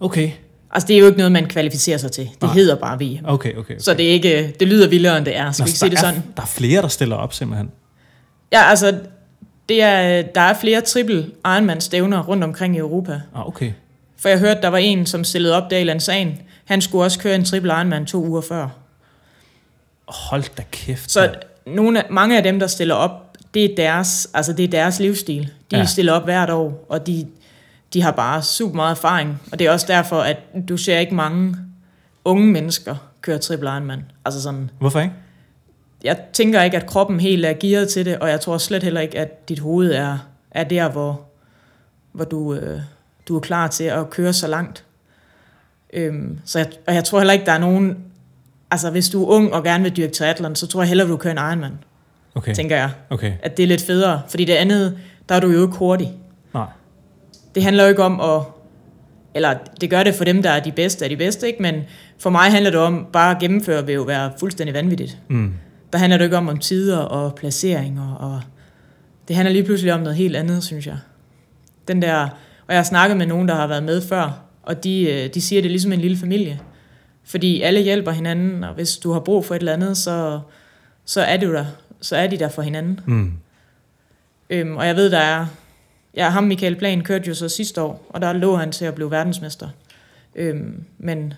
[0.00, 0.30] okay.
[0.70, 2.24] Altså, det er jo ikke noget, man kvalificerer sig til.
[2.24, 2.52] Det Nej.
[2.52, 3.24] hedder bare VM.
[3.24, 3.58] Okay, okay.
[3.58, 3.74] okay.
[3.78, 5.52] Så det, er ikke, det lyder vildere, end det er.
[5.52, 6.16] Skal Nå, vi ikke sige det sådan?
[6.16, 7.70] Er, der er flere, der stiller op simpelthen?
[8.52, 8.98] Ja, altså,
[9.68, 13.20] det er, der er flere triple Ironman-stævner rundt omkring i Europa.
[13.34, 13.72] Ah, okay.
[14.18, 16.38] For jeg hørte, der var en, som stillede op der i Lansagen.
[16.64, 18.68] Han skulle også køre en triple Ironman to uger før.
[20.08, 21.10] Hold da kæft.
[21.10, 21.34] Så
[21.66, 25.00] nogle af, mange af dem, der stiller op, det er deres, altså det er deres
[25.00, 25.50] livsstil.
[25.70, 25.84] De ja.
[25.84, 27.26] stiller op hvert år, og de,
[27.92, 29.42] de har bare super meget erfaring.
[29.52, 30.36] Og det er også derfor, at
[30.68, 31.56] du ser ikke mange
[32.24, 34.04] unge mennesker køre triple Ironman.
[34.24, 35.14] Altså sådan, Hvorfor ikke?
[36.04, 39.00] jeg tænker ikke, at kroppen helt er gearet til det, og jeg tror slet heller
[39.00, 40.18] ikke, at dit hoved er,
[40.50, 41.20] er der, hvor,
[42.12, 42.80] hvor du, øh,
[43.28, 44.84] du er klar til at køre så langt.
[45.94, 47.96] Øhm, så jeg, og jeg tror heller ikke, der er nogen...
[48.70, 51.16] Altså, hvis du er ung og gerne vil dyrke triathlon, så tror jeg hellere, du
[51.16, 51.78] kører en Ironman,
[52.34, 52.90] Okay, tænker jeg.
[53.10, 53.32] okay.
[53.42, 56.12] At det er lidt federe, fordi det andet, der er du jo ikke hurtig.
[56.54, 56.66] Nej.
[57.54, 58.42] Det handler jo ikke om at...
[59.34, 61.62] Eller det gør det for dem, der er de bedste af de bedste, ikke?
[61.62, 61.74] Men
[62.18, 65.18] for mig handler det om, bare at gennemføre vil jo være fuldstændig vanvittigt.
[65.28, 65.54] Mm.
[65.92, 68.40] Der handler det ikke om, om tider og placeringer, og
[69.28, 70.96] det handler lige pludselig om noget helt andet, synes jeg.
[71.88, 72.22] Den der,
[72.66, 75.40] og jeg har snakket med nogen, der har været med før, og de, øh, de
[75.40, 76.60] siger, det er ligesom en lille familie.
[77.24, 80.40] Fordi alle hjælper hinanden, og hvis du har brug for et eller andet, så,
[81.04, 81.66] så er du der.
[82.00, 83.00] Så er de der for hinanden.
[83.06, 83.32] Mm.
[84.50, 85.46] Øhm, og jeg ved, der er...
[86.16, 88.94] Ja, ham Michael Plan kørte jo så sidste år, og der lå han til at
[88.94, 89.68] blive verdensmester.
[90.34, 91.34] Øhm, men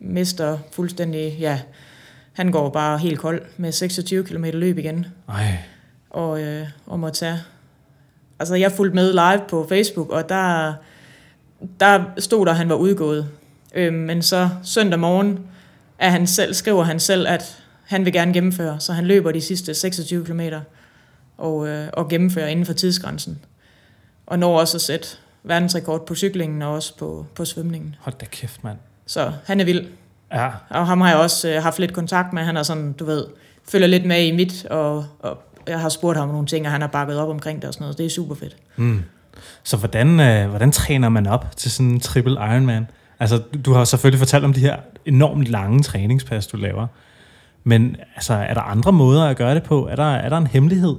[0.00, 1.36] mister fuldstændig...
[1.40, 1.60] Ja,
[2.32, 5.58] han går bare helt kold med 26 km løb igen, Ej.
[6.10, 7.38] og, øh, og må tage...
[8.38, 10.74] Altså, jeg fulgte med live på Facebook, og der,
[11.80, 13.28] der stod der, at han var udgået.
[13.74, 15.38] Øhm, men så søndag morgen
[15.98, 19.40] er han selv, skriver han selv, at han vil gerne gennemføre, så han løber de
[19.40, 20.40] sidste 26 km
[21.38, 23.38] og, øh, og gennemfører inden for tidsgrænsen.
[24.26, 25.08] Og når også at sætte
[25.42, 27.94] verdensrekord på cyklingen og også på, på svømningen.
[28.00, 28.78] Hold da kæft, mand.
[29.06, 29.86] Så han er vild.
[30.32, 32.42] Ja, Og ham har jeg også øh, haft lidt kontakt med.
[32.42, 33.26] Han er sådan, du ved,
[33.68, 36.72] følger lidt med i mit, og, og jeg har spurgt ham om nogle ting, og
[36.72, 37.98] han har bakket op omkring det og sådan noget.
[37.98, 38.56] Det er super fedt.
[38.76, 39.02] Mm.
[39.62, 42.86] Så hvordan, øh, hvordan træner man op til sådan en triple Ironman?
[43.20, 46.86] Altså, du- har selvfølgelig fortalt om de her enormt lange træningspas, du laver.
[47.64, 49.88] Men altså, er der andre måder at gøre det på?
[49.90, 50.96] Er der, er der en hemmelighed?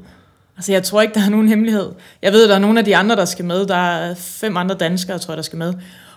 [0.57, 1.91] Altså, jeg tror ikke, der er nogen hemmelighed.
[2.21, 3.65] Jeg ved, der er nogle af de andre, der skal med.
[3.65, 5.73] Der er fem andre danskere, tror jeg, der skal med.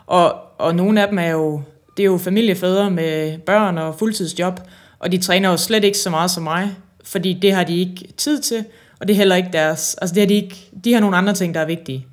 [0.07, 1.63] Og, og nogle af dem er jo,
[1.97, 4.61] det er jo familiefædre med børn og fuldtidsjob,
[4.99, 6.71] og de træner jo slet ikke så meget som mig,
[7.05, 8.65] fordi det har de ikke tid til,
[9.03, 11.35] og det er heller ikke deres, altså det har de ikke, de har nogle andre
[11.35, 12.07] ting, der er vigtige.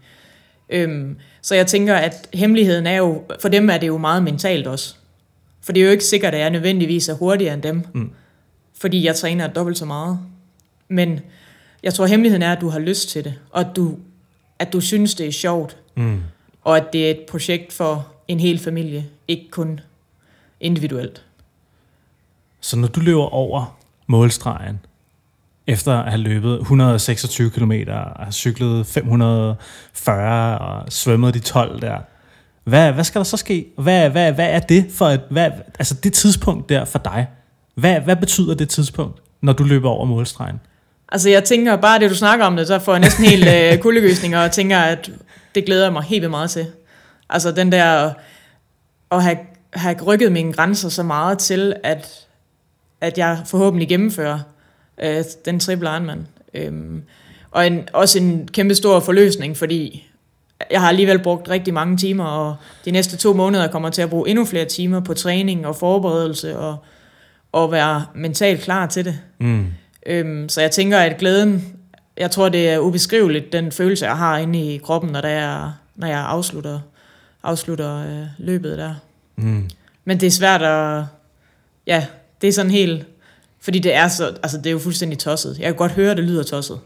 [0.69, 4.67] Øhm, så jeg tænker, at hemmeligheden er jo, for dem er det jo meget mentalt
[4.67, 4.95] også.
[5.61, 8.11] For det er jo ikke sikkert, at jeg nødvendigvis er hurtigere end dem, Mm.
[8.79, 10.19] fordi jeg træner dobbelt så meget.
[10.87, 11.19] Men
[11.83, 13.97] jeg tror, hemmeligheden er, at du har lyst til det, og at du,
[14.59, 16.19] at du synes, det er sjovt, Mm.
[16.63, 19.79] og at det er et projekt for en hel familie, ikke kun
[20.59, 21.25] individuelt.
[22.61, 24.79] Så når du løber over målstregen,
[25.69, 31.97] efter at have løbet 126 km, og have cyklet 540 og svømmet de 12 der,
[32.63, 33.67] hvad, hvad skal der så ske?
[33.77, 37.27] Hvad, hvad, hvad er det for et, hvad, altså det tidspunkt der for dig?
[37.75, 40.59] Hvad, hvad betyder det tidspunkt, når du løber over målstregen?
[41.11, 43.77] Altså jeg tænker, bare det du snakker om det, så får jeg næsten helt øh,
[43.83, 45.11] kuldegysninger, og tænker, at
[45.55, 46.65] det glæder jeg mig helt vildt meget til.
[47.29, 48.13] Altså den der,
[49.11, 49.37] at have,
[49.73, 52.27] have rykket mine grænser så meget til, at,
[53.01, 54.39] at jeg forhåbentlig gennemfører
[55.03, 56.27] øh, den triple Ironman.
[56.53, 57.03] Øhm,
[57.51, 60.09] og en, også en kæmpe stor forløsning, fordi
[60.71, 64.09] jeg har alligevel brugt rigtig mange timer, og de næste to måneder kommer til at
[64.09, 66.77] bruge endnu flere timer på træning og forberedelse, og,
[67.51, 69.19] og være mentalt klar til det.
[69.39, 69.67] Mm.
[70.05, 71.75] Øhm, så jeg tænker, at glæden,
[72.17, 75.71] jeg tror, det er ubeskriveligt, den følelse, jeg har inde i kroppen, når, det er,
[75.95, 76.79] når jeg afslutter,
[77.43, 78.95] afslutter øh, løbet der.
[79.35, 79.69] Mm.
[80.05, 81.03] Men det er svært at,
[81.87, 82.05] ja,
[82.41, 83.05] det er sådan helt,
[83.61, 85.55] fordi det er så, altså det er jo fuldstændig tosset.
[85.59, 86.79] Jeg kan godt høre, at det lyder tosset.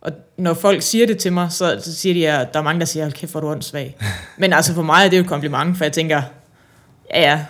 [0.00, 2.80] Og når folk siger det til mig, så, så siger de, at der er mange,
[2.80, 3.96] der siger, hold kæft, hvor er du åndssvag.
[4.38, 6.22] Men altså for mig er det jo et kompliment, for jeg tænker,
[7.14, 7.44] ja ja,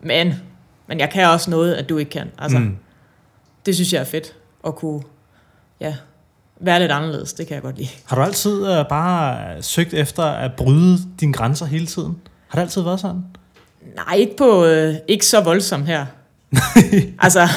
[0.00, 0.34] men,
[0.86, 2.30] men jeg kan også noget, at du ikke kan.
[2.38, 2.76] Altså, Mm.
[3.66, 4.34] det synes jeg er fedt,
[4.66, 5.02] at kunne
[5.80, 5.94] ja,
[6.60, 7.32] være lidt anderledes.
[7.32, 7.88] Det kan jeg godt lide.
[8.04, 12.16] Har du altid uh, bare søgt efter at bryde dine grænser hele tiden?
[12.48, 13.24] Har det altid været sådan?
[13.96, 16.06] Nej, ikke, på, øh, ikke så voldsomt her.
[17.24, 17.48] altså,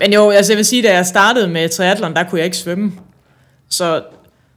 [0.00, 2.56] men jo, altså jeg vil sige, da jeg startede med triathlon, der kunne jeg ikke
[2.56, 2.92] svømme.
[3.68, 4.02] Så,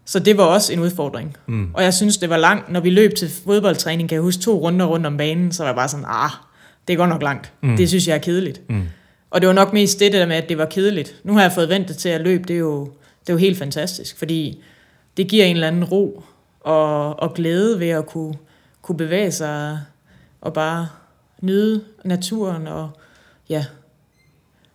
[0.05, 1.37] så det var også en udfordring.
[1.47, 1.69] Mm.
[1.73, 2.71] Og jeg synes, det var langt.
[2.71, 5.69] Når vi løb til fodboldtræning, kan jeg huske to runder rundt om banen, så var
[5.69, 6.31] jeg bare sådan, ah,
[6.87, 7.51] det går nok langt.
[7.63, 7.77] Mm.
[7.77, 8.69] Det synes jeg er kedeligt.
[8.69, 8.83] Mm.
[9.29, 11.15] Og det var nok mest det der med, at det var kedeligt.
[11.23, 12.85] Nu har jeg fået ventet til at løbe, det er jo,
[13.21, 14.63] det er jo helt fantastisk, fordi
[15.17, 16.23] det giver en eller anden ro
[16.59, 18.33] og, og glæde ved at kunne,
[18.81, 19.79] kunne bevæge sig
[20.41, 20.87] og bare
[21.41, 22.89] nyde naturen og
[23.49, 23.65] ja,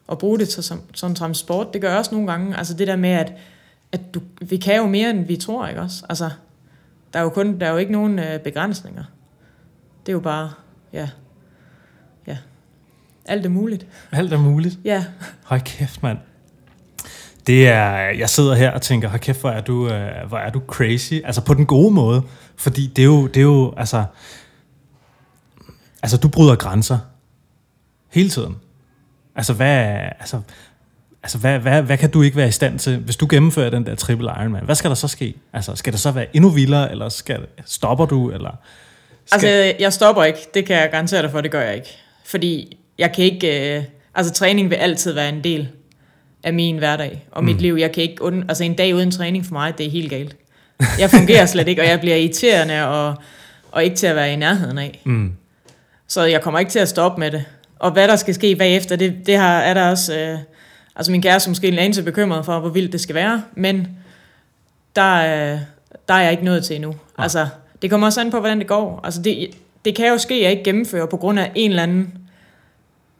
[0.06, 1.72] og bruge det til som, som transport.
[1.72, 2.56] Det gør jeg også nogle gange.
[2.56, 3.32] Altså det der med, at,
[3.92, 6.06] at du, vi kan jo mere, end vi tror, ikke også?
[6.08, 6.30] Altså,
[7.12, 9.04] der er jo, kun, der er jo ikke nogen øh, begrænsninger.
[10.06, 10.52] Det er jo bare,
[10.92, 11.08] ja,
[12.26, 12.38] ja,
[13.24, 13.87] alt er muligt.
[14.12, 14.78] Alt er muligt?
[14.84, 15.04] Ja.
[15.44, 16.18] Hold kæft, mand.
[17.46, 20.50] Det er, jeg sidder her og tænker, hold kæft, hvor er du, øh, hvor er
[20.50, 21.14] du crazy.
[21.24, 22.22] Altså på den gode måde.
[22.56, 24.04] Fordi det er jo, det er jo altså,
[26.02, 26.98] altså du bryder grænser.
[28.08, 28.56] Hele tiden.
[29.37, 29.87] Altså hvad,
[30.20, 30.40] altså,
[31.23, 33.87] altså hvad, hvad, hvad kan du ikke være i stand til, hvis du gennemfører den
[33.87, 34.64] der triple Ironman?
[34.64, 35.35] Hvad skal der så ske?
[35.53, 38.51] Altså skal det så være endnu vildere, eller skal, stopper du, eller...
[39.27, 39.49] Skal...
[39.49, 41.97] Altså jeg stopper ikke, det kan jeg garantere dig for, det gør jeg ikke.
[42.25, 45.68] Fordi jeg kan ikke, øh, altså træning vil altid være en del
[46.42, 47.62] af min hverdag og mit mm.
[47.62, 47.75] liv.
[47.75, 50.37] Jeg kan ikke, und, altså en dag uden træning for mig, det er helt galt.
[50.99, 53.14] Jeg fungerer slet ikke, og jeg bliver irriterende og,
[53.73, 55.01] og ikke til at være i nærheden af.
[55.05, 55.33] Mm.
[56.09, 57.44] Så jeg kommer ikke til at stoppe med det.
[57.78, 60.18] Og hvad der skal ske bagefter, det, det har, er der også...
[60.18, 60.38] Øh,
[60.96, 63.88] altså min kæreste måske en anelse bekymret for, hvor vildt det skal være, men
[64.96, 65.58] der, øh,
[66.08, 66.96] der er jeg ikke nået til endnu.
[67.18, 67.22] Ja.
[67.22, 67.48] Altså,
[67.82, 69.00] det kommer også an på, hvordan det går.
[69.04, 69.50] Altså, det,
[69.84, 72.18] det kan jo ske, at jeg ikke gennemfører på grund af en eller anden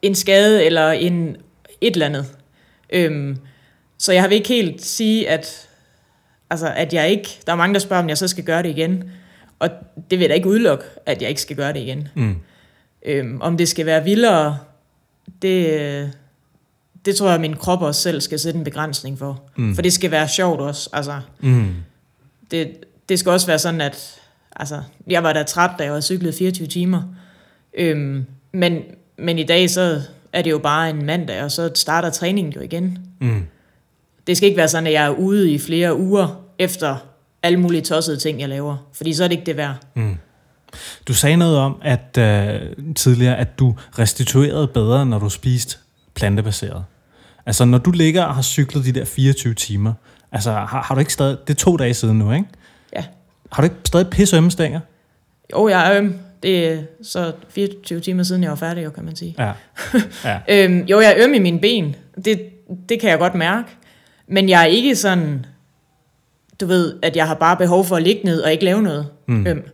[0.03, 1.37] en skade eller en
[1.81, 2.27] et eller andet.
[2.91, 3.39] Øhm,
[3.99, 5.69] så jeg vil ikke helt sige, at,
[6.51, 7.41] altså, at jeg ikke...
[7.47, 9.05] Der er mange, der spørger, om jeg så skal gøre det igen.
[9.59, 9.71] Og
[10.11, 12.09] det vil da ikke udelukke, at jeg ikke skal gøre det igen.
[12.15, 12.37] Mm.
[13.05, 14.59] Øhm, om det skal være vildere,
[15.43, 16.13] det,
[17.05, 19.43] det tror jeg, at min krop også selv skal sætte en begrænsning for.
[19.57, 19.75] Mm.
[19.75, 20.91] For det skal være sjovt også.
[20.93, 21.75] Altså, mm.
[22.51, 22.77] det,
[23.09, 24.21] det skal også være sådan, at
[24.57, 27.03] altså, jeg var da træt, da jeg var cyklet 24 timer.
[27.75, 28.83] Øhm, men,
[29.19, 30.01] men i dag, så
[30.33, 32.99] er det jo bare en mandag, og så starter træningen jo igen.
[33.21, 33.43] Mm.
[34.27, 36.97] Det skal ikke være sådan, at jeg er ude i flere uger efter
[37.43, 38.89] alle mulige tossede ting, jeg laver.
[38.93, 39.77] Fordi så er det ikke det værd.
[39.95, 40.17] Mm.
[41.09, 42.61] Du sagde noget om at øh,
[42.95, 45.79] tidligere, at du restituerede bedre, når du spiste
[46.15, 46.85] plantebaseret.
[47.47, 49.93] Altså, når du ligger og har cyklet de der 24 timer,
[50.33, 51.39] altså, har, har du ikke stadig...
[51.47, 52.47] Det er to dage siden nu, ikke?
[52.97, 53.05] Ja.
[53.53, 54.81] Har du ikke stadig pisse stænger?
[55.53, 56.15] Jo, jeg er øm.
[56.43, 59.35] Det er så 24 timer siden, jeg var færdig, jo, kan man sige.
[59.39, 59.53] Ja.
[60.49, 60.65] ja.
[60.65, 61.97] øhm, jo, jeg er øm i mine ben.
[62.25, 62.41] Det,
[62.89, 63.69] det kan jeg godt mærke.
[64.27, 65.47] Men jeg er ikke sådan,
[66.61, 69.09] du ved, at jeg har bare behov for at ligge ned og ikke lave noget
[69.29, 69.47] mm.
[69.47, 69.65] øm.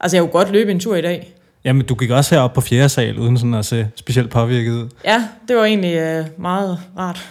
[0.00, 1.34] Altså, jeg kunne godt løbe en tur i dag.
[1.64, 4.88] Jamen, du gik også herop på fjerde sal, uden sådan at se specielt påvirket ud.
[5.04, 7.28] Ja, det var egentlig øh, meget rart.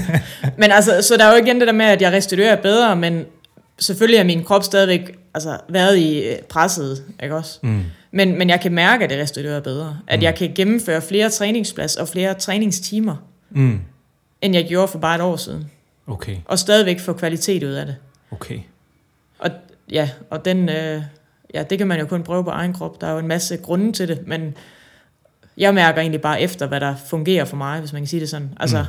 [0.60, 3.24] men altså, så der er jo igen det der med, at jeg restituerer bedre, men
[3.78, 7.58] selvfølgelig er min krop stadigvæk altså, været i øh, presset, ikke også?
[7.62, 7.82] Mm.
[8.10, 9.98] Men, men jeg kan mærke, at det restituerer bedre.
[10.06, 10.22] At mm.
[10.22, 13.16] jeg kan gennemføre flere træningsplads og flere træningstimer,
[13.50, 13.80] mm.
[14.42, 15.70] end jeg gjorde for bare et år siden.
[16.06, 16.36] Okay.
[16.44, 17.96] Og stadigvæk få kvalitet ud af det.
[18.30, 18.58] Okay.
[19.38, 19.50] Og
[19.90, 21.02] ja, og den, øh,
[21.54, 23.00] ja, det kan man jo kun prøve på egen krop.
[23.00, 24.54] Der er jo en masse grunde til det, men
[25.56, 28.28] jeg mærker egentlig bare efter, hvad der fungerer for mig, hvis man kan sige det
[28.28, 28.50] sådan.
[28.60, 28.86] Altså, mm.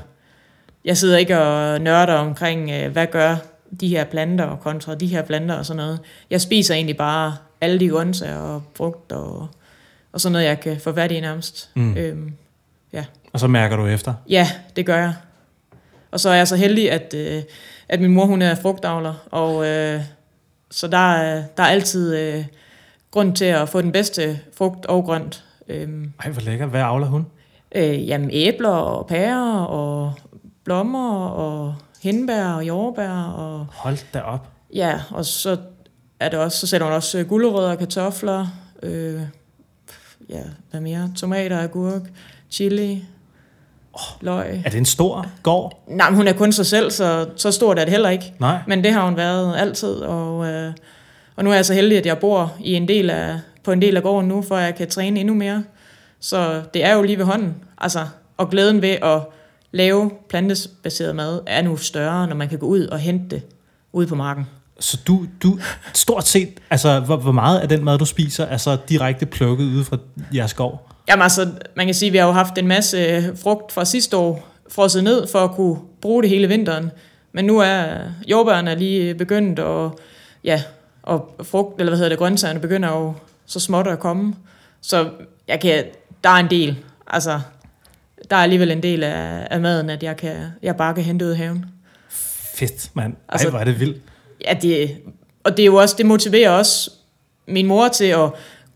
[0.86, 3.36] jeg sidder ikke og nørder omkring, øh, hvad gør
[3.80, 6.00] de her planter kontra de her planter og sådan noget.
[6.30, 9.48] Jeg spiser egentlig bare alle de grøntsager og frugt og,
[10.12, 11.70] og sådan noget, jeg kan få fat i nærmest.
[11.76, 11.98] Mm.
[11.98, 12.34] Øhm,
[12.94, 13.06] ja.
[13.34, 14.14] Og så mærker du efter?
[14.30, 15.14] Ja, det gør jeg.
[16.12, 17.44] Og så er jeg så heldig, at, øh,
[17.90, 20.02] at min mor hun er frugtavler, og øh,
[20.72, 21.14] så der,
[21.58, 22.46] der er altid øh,
[23.12, 25.44] grund til at få den bedste frugt og grønt.
[25.68, 26.66] Øhm, Ej, hvor lækker.
[26.66, 27.26] Hvad avler hun?
[27.76, 30.14] Øh, jamen æbler og pærer og
[30.64, 33.12] blommer og hindbær og jordbær.
[33.12, 34.48] Og, Hold da op.
[34.74, 35.58] Ja, og så
[36.20, 38.48] er det også, så sætter hun også gulerødder og kartofler,
[38.84, 39.22] øh,
[40.30, 40.42] ja,
[40.72, 42.02] hvad mere, tomater, agurk,
[42.52, 43.06] chili,
[43.94, 44.62] oh, løg.
[44.66, 45.84] Er det en stor gård?
[45.88, 48.34] Nej, men hun er kun sig selv, så, så stort er det heller ikke.
[48.40, 48.60] Nej.
[48.68, 50.74] Men det har hun været altid, og, øh,
[51.36, 53.82] og nu er jeg så heldig, at jeg bor i en del af, på en
[53.82, 55.64] del af gården nu, for at jeg kan træne endnu mere.
[56.20, 57.56] Så det er jo lige ved hånden.
[57.78, 59.22] Altså, og glæden ved at
[59.72, 63.44] lave plantebaseret mad er nu større, når man kan gå ud og hente det
[63.94, 64.48] ude på marken.
[64.80, 65.60] Så du, du
[65.94, 69.66] stort set, altså hvor, hvor meget af den mad, du spiser, er så direkte plukket
[69.66, 69.98] ude fra
[70.36, 70.89] jeres skov?
[71.10, 74.18] Jamen altså, man kan sige, at vi har jo haft en masse frugt fra sidste
[74.18, 76.92] år frosset ned for at kunne bruge det hele vinteren.
[77.32, 77.98] Men nu er
[78.28, 80.00] jordbærne lige begyndt, og
[80.44, 80.64] ja,
[81.04, 83.14] og frugt, eller hvad hedder det, grøntsagerne begynder jo
[83.46, 84.36] så småt at komme.
[84.82, 85.10] Så
[85.48, 85.84] jeg kan,
[86.24, 87.40] der er en del, altså,
[88.30, 91.26] der er alligevel en del af, af maden, at jeg, kan, jeg bare kan hente
[91.26, 91.66] ud af haven.
[92.56, 93.14] Fedt, mand.
[93.14, 94.02] Ej, Altså- hvor er det vildt.
[94.48, 94.98] Ja, det,
[95.44, 96.92] og det er jo også, det motiverer også
[97.48, 98.30] min mor til at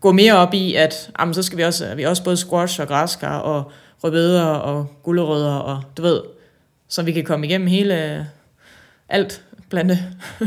[0.04, 2.88] gå mere op i, at jamen, så skal vi også, vi også både squash og
[2.88, 3.72] græskar og
[4.04, 6.20] rødbeder og gulerødder og du ved,
[6.88, 8.26] så vi kan komme igennem hele
[9.08, 9.98] alt plante,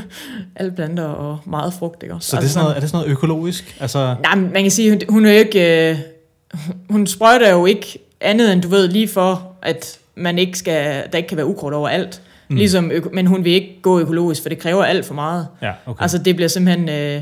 [0.55, 2.29] alle planter og meget frugt, ikke også?
[2.29, 3.77] Så det er, sådan noget, er det sådan noget økologisk?
[3.79, 5.97] Altså, Nej, man kan sige, hun, hun er jo ikke, øh,
[6.89, 11.17] hun sprøjter jo ikke andet end, du ved, lige for, at man ikke skal, der
[11.17, 12.21] ikke kan være ukrudt overalt.
[12.47, 12.55] Mm.
[12.55, 15.47] Ligesom, men hun vil ikke gå økologisk, for det kræver alt for meget.
[15.61, 16.01] ja, okay.
[16.01, 17.21] Altså det bliver simpelthen, øh,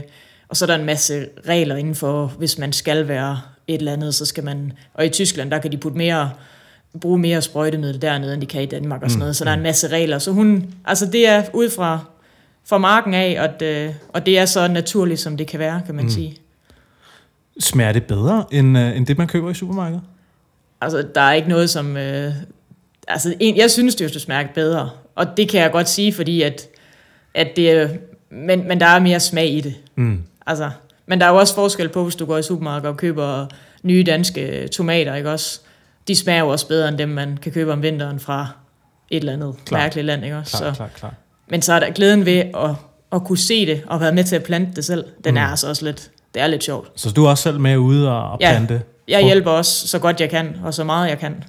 [0.56, 4.16] og så er der en masse regler indenfor, hvis man skal være et eller andet,
[4.16, 6.32] så skal man, og i Tyskland, der kan de putte mere,
[7.02, 9.56] bruge mere sprøjtemiddel dernede, end de kan i Danmark og sådan noget, så der er
[9.56, 10.20] en masse regler.
[10.20, 12.00] Så hun, altså det er ud fra,
[12.66, 15.96] fra marken af, og det, og det er så naturligt, som det kan være, kan
[15.96, 16.12] man mm.
[16.12, 16.38] sige.
[17.60, 20.02] Smager det bedre, end, øh, end det, man køber i supermarkedet?
[20.82, 21.98] Altså, der er ikke noget som...
[21.98, 22.34] Øh,
[23.08, 24.90] altså, en, jeg synes, det jo, smager bedre.
[25.16, 26.68] Og det kan jeg godt sige, fordi at,
[27.34, 28.00] at det.
[28.32, 29.76] Men, men der er mere smag i det.
[29.96, 30.24] Mm.
[30.48, 30.70] Altså,
[31.08, 33.46] men der er jo også forskel på, hvis du går i supermarkedet og køber
[33.84, 35.60] nye danske tomater, ikke også?
[36.08, 38.48] De smager jo også bedre, end dem, man kan købe om vinteren fra
[39.10, 39.80] et eller andet Klar.
[39.80, 40.58] mærkeligt land, ikke også?
[40.58, 41.14] Klar, Så, klar, klar.
[41.50, 42.70] men så er der glæden ved at,
[43.12, 45.06] at kunne se det, og være med til at plante det selv.
[45.24, 45.38] Den Mm.
[45.38, 46.12] er altså også lidt...
[46.34, 46.92] Det er lidt sjovt.
[46.96, 48.52] Så du er også selv med ude og, og Ja.
[48.52, 48.82] plante?
[49.08, 51.44] Jeg hjælper også så godt jeg kan, og så meget jeg kan.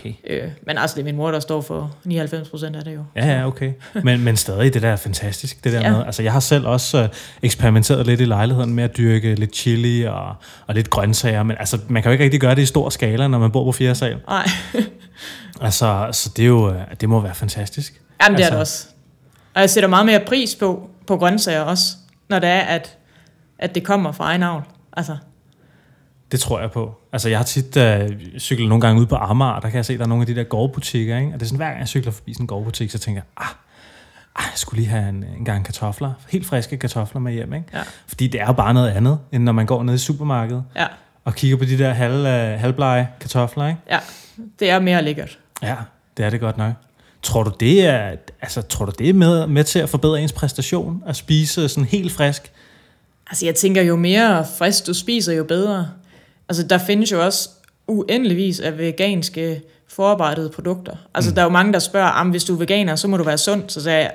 [0.00, 0.12] Okay.
[0.26, 3.04] Øh, men altså, det er min mor, der står for 99 procent af det jo.
[3.16, 3.72] Ja, ja, okay.
[4.02, 5.90] Men, men stadig, det der er fantastisk, det der Ja.
[5.92, 6.06] med.
[6.06, 7.08] Altså, jeg har selv også øh,
[7.42, 10.34] eksperimenteret lidt i lejligheden med at dyrke lidt chili og,
[10.66, 13.28] og lidt grøntsager, men altså, man kan jo ikke rigtig gøre det i stor skala,
[13.28, 14.16] når man bor på fjerde sal.
[14.28, 14.48] Nej,
[15.60, 18.00] Altså, så det, er jo, øh, det må være fantastisk.
[18.22, 18.86] Jamen, det er Altså- det også.
[19.54, 21.84] Og jeg sætter meget mere pris på, på grøntsager også,
[22.28, 22.96] når det er, at,
[23.58, 24.62] at det kommer fra egen avl.
[24.96, 25.16] Altså,
[26.32, 26.94] Det tror jeg på.
[27.12, 29.98] Altså, jeg har tit øh, cyklet nogle gange ud på Amager, der kan jeg se,
[29.98, 31.28] der er nogle af de der gårdbutikker, ikke?
[31.28, 33.46] Og det er sådan, hver gang jeg cykler forbi sådan en gårdbutik, så tænker jeg,
[33.46, 33.54] ah,
[34.36, 37.66] ah, jeg skulle lige have en, en gang kartofler, helt friske kartofler med hjem, ikke?
[37.72, 37.82] Ja.
[38.06, 40.86] Fordi det er jo bare noget andet, end når man går ned i supermarkedet ja,
[41.24, 43.80] og kigger på de der halv, øh, halvblege kartofler, ikke?
[43.90, 43.98] ja,
[44.60, 45.38] det er mere lækkert.
[45.62, 45.76] Ja,
[46.16, 46.72] det er det godt nok.
[47.22, 50.32] Tror du, det er, altså, tror du, det er med, med til at forbedre ens
[50.32, 51.02] præstation?
[51.06, 52.52] At spise sådan helt frisk?
[53.30, 55.88] Altså, jeg tænker, jo mere frisk du spiser, jo bedre.
[56.48, 57.48] Altså, der findes jo også
[57.86, 60.96] uendeligvis af veganske forarbejdede produkter.
[61.14, 61.34] Altså, mm.
[61.34, 63.38] der er jo mange, der spørger, "Jamen, hvis du er veganer, så må du være
[63.38, 63.62] sund.
[63.68, 64.12] Så sagde jeg,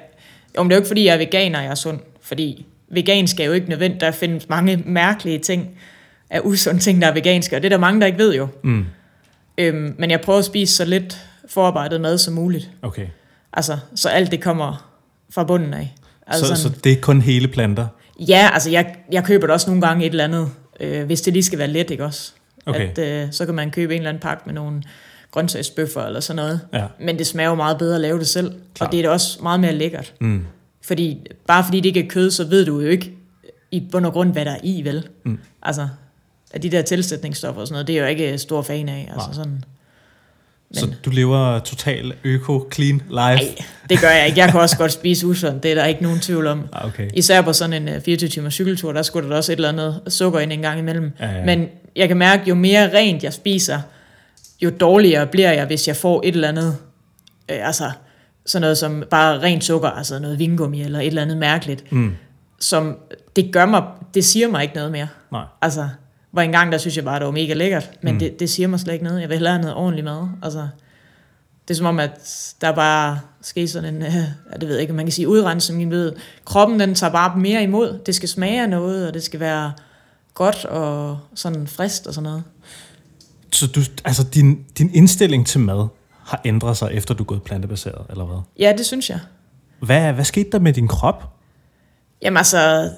[0.58, 2.00] men det er jo ikke, fordi jeg er veganer, jeg er sund.
[2.22, 4.02] Fordi vegansk er jo ikke nødvendigt.
[4.02, 5.70] Der findes mange mærkelige ting
[6.30, 8.48] af usunde ting, der er veganske, og det er der mange, der ikke ved jo.
[8.64, 8.86] Mm,
[9.58, 11.18] Øhm, men jeg prøver at spise så lidt
[11.50, 12.70] forarbejdet mad som muligt.
[12.82, 13.08] okay.
[13.54, 14.92] Altså, så alt det kommer
[15.34, 15.96] fra bunden af.
[16.28, 17.88] Altså så, sådan, så det er kun hele planter?
[18.20, 20.50] Ja, altså jeg, jeg køber det også nogle gange et eller andet,
[20.80, 22.32] øh, hvis det lige skal være let, ikke også?
[22.66, 22.90] Okay.
[22.90, 24.84] At, øh, så kan man købe en eller anden pakke med nogle
[25.32, 26.62] grøntsagsbøffer eller sådan noget.
[26.74, 26.86] Ja.
[27.00, 28.88] Men det smager jo meget bedre at lave det selv, Klart.
[28.88, 30.14] og det er da også meget mere lækkert.
[30.22, 30.46] Mm.
[30.82, 33.14] Fordi bare fordi det ikke er kød, så ved du jo ikke
[33.72, 35.08] i bund og grund, hvad der er i, vel?
[35.26, 35.40] Mm.
[35.62, 35.88] Altså,
[36.52, 39.10] at de der tilsætningsstoffer og sådan noget, det er jo ikke stor fan af.
[39.14, 39.34] Altså Nej.
[39.36, 39.64] sådan.
[40.74, 43.10] Så Men- du lever total øko-clean life?
[43.16, 43.56] Nej,
[43.90, 44.40] det gør jeg ikke.
[44.40, 46.68] Jeg kan også godt spise usundt, det er der ikke nogen tvivl om.
[46.74, 47.10] Ah, okay.
[47.14, 50.40] Især på sådan en øh, 24-timers cykeltur, der skulle der også et eller andet sukker
[50.40, 51.12] ind en gang imellem.
[51.20, 51.46] Ja, ja.
[51.46, 53.80] Men jeg kan mærke, jo mere rent jeg spiser,
[54.62, 56.78] jo dårligere bliver jeg, hvis jeg får et eller andet,
[57.52, 57.92] øh, altså
[58.46, 62.16] sådan noget som bare rent sukker, altså noget vingummi eller et eller andet mærkeligt, Mm.
[62.60, 62.98] som
[63.36, 65.08] det gør mig, det siger mig ikke noget mere.
[65.32, 65.44] Nej.
[65.62, 65.90] Altså,
[66.32, 68.20] hvor engang der synes jeg bare, det var mega lækkert, men Mm.
[68.20, 69.22] det, det siger mig slet ikke noget.
[69.22, 70.28] Jeg vil hellere have noget ordentligt mad.
[70.44, 70.68] Altså,
[71.68, 72.12] det er som om, at
[72.62, 74.14] der bare sker sådan en, øh,
[74.62, 76.14] det ved jeg ikke, man kan sige udrensning ved.
[76.46, 78.00] Kroppen, den tager bare mere imod.
[78.06, 79.72] Det skal smage af noget, og det skal være
[80.34, 82.44] godt og sådan frist og sådan noget.
[83.54, 85.88] Så du, altså din, din indstilling til mad
[86.26, 88.38] har ændret sig, efter du er gået plantebaseret, eller hvad?
[88.60, 89.20] Ja, det synes jeg.
[89.82, 91.34] Hvad, hvad skete der med din krop?
[92.22, 92.92] Jamen altså,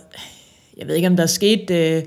[0.78, 1.72] jeg ved ikke, om der er sket...
[1.72, 2.04] Øh,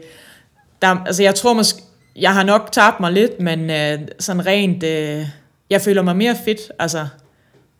[0.84, 1.82] der, altså, jeg tror måske...
[2.16, 4.82] Jeg har nok tabt mig lidt, men øh, sådan rent...
[4.82, 5.26] Øh,
[5.70, 7.06] jeg føler mig mere fedt, altså...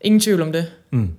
[0.01, 0.71] Ingen tvivl om det.
[0.91, 1.09] Mm.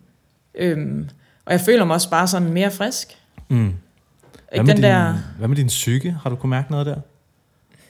[0.54, 1.08] Øhm,
[1.44, 3.16] og jeg føler mig også bare sådan mere frisk.
[3.48, 3.56] Mm.
[3.56, 5.14] Hvad, med den din, der...
[5.38, 6.16] hvad med din psyke?
[6.22, 6.96] Har du kunnet mærke noget der?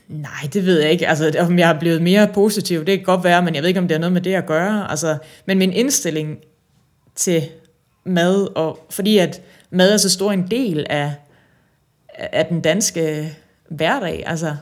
[0.09, 1.09] Nej, det ved jeg ikke.
[1.09, 3.81] Altså, om jeg er blevet mere positiv, det kan godt være, men jeg ved ikke,
[3.81, 4.91] om det har noget med det at gøre.
[4.91, 6.39] Altså, men min indstilling
[7.15, 7.43] til
[8.05, 11.15] mad, og fordi at mad er så stor en del af,
[12.15, 13.37] af den danske
[13.69, 14.57] hverdag, altså,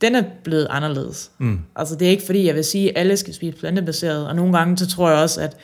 [0.00, 1.30] den er blevet anderledes.
[1.38, 1.60] Mm.
[1.76, 4.58] Altså, det er ikke fordi, jeg vil sige, at alle skal spise plantebaseret, og nogle
[4.58, 5.56] gange, så tror jeg også, at,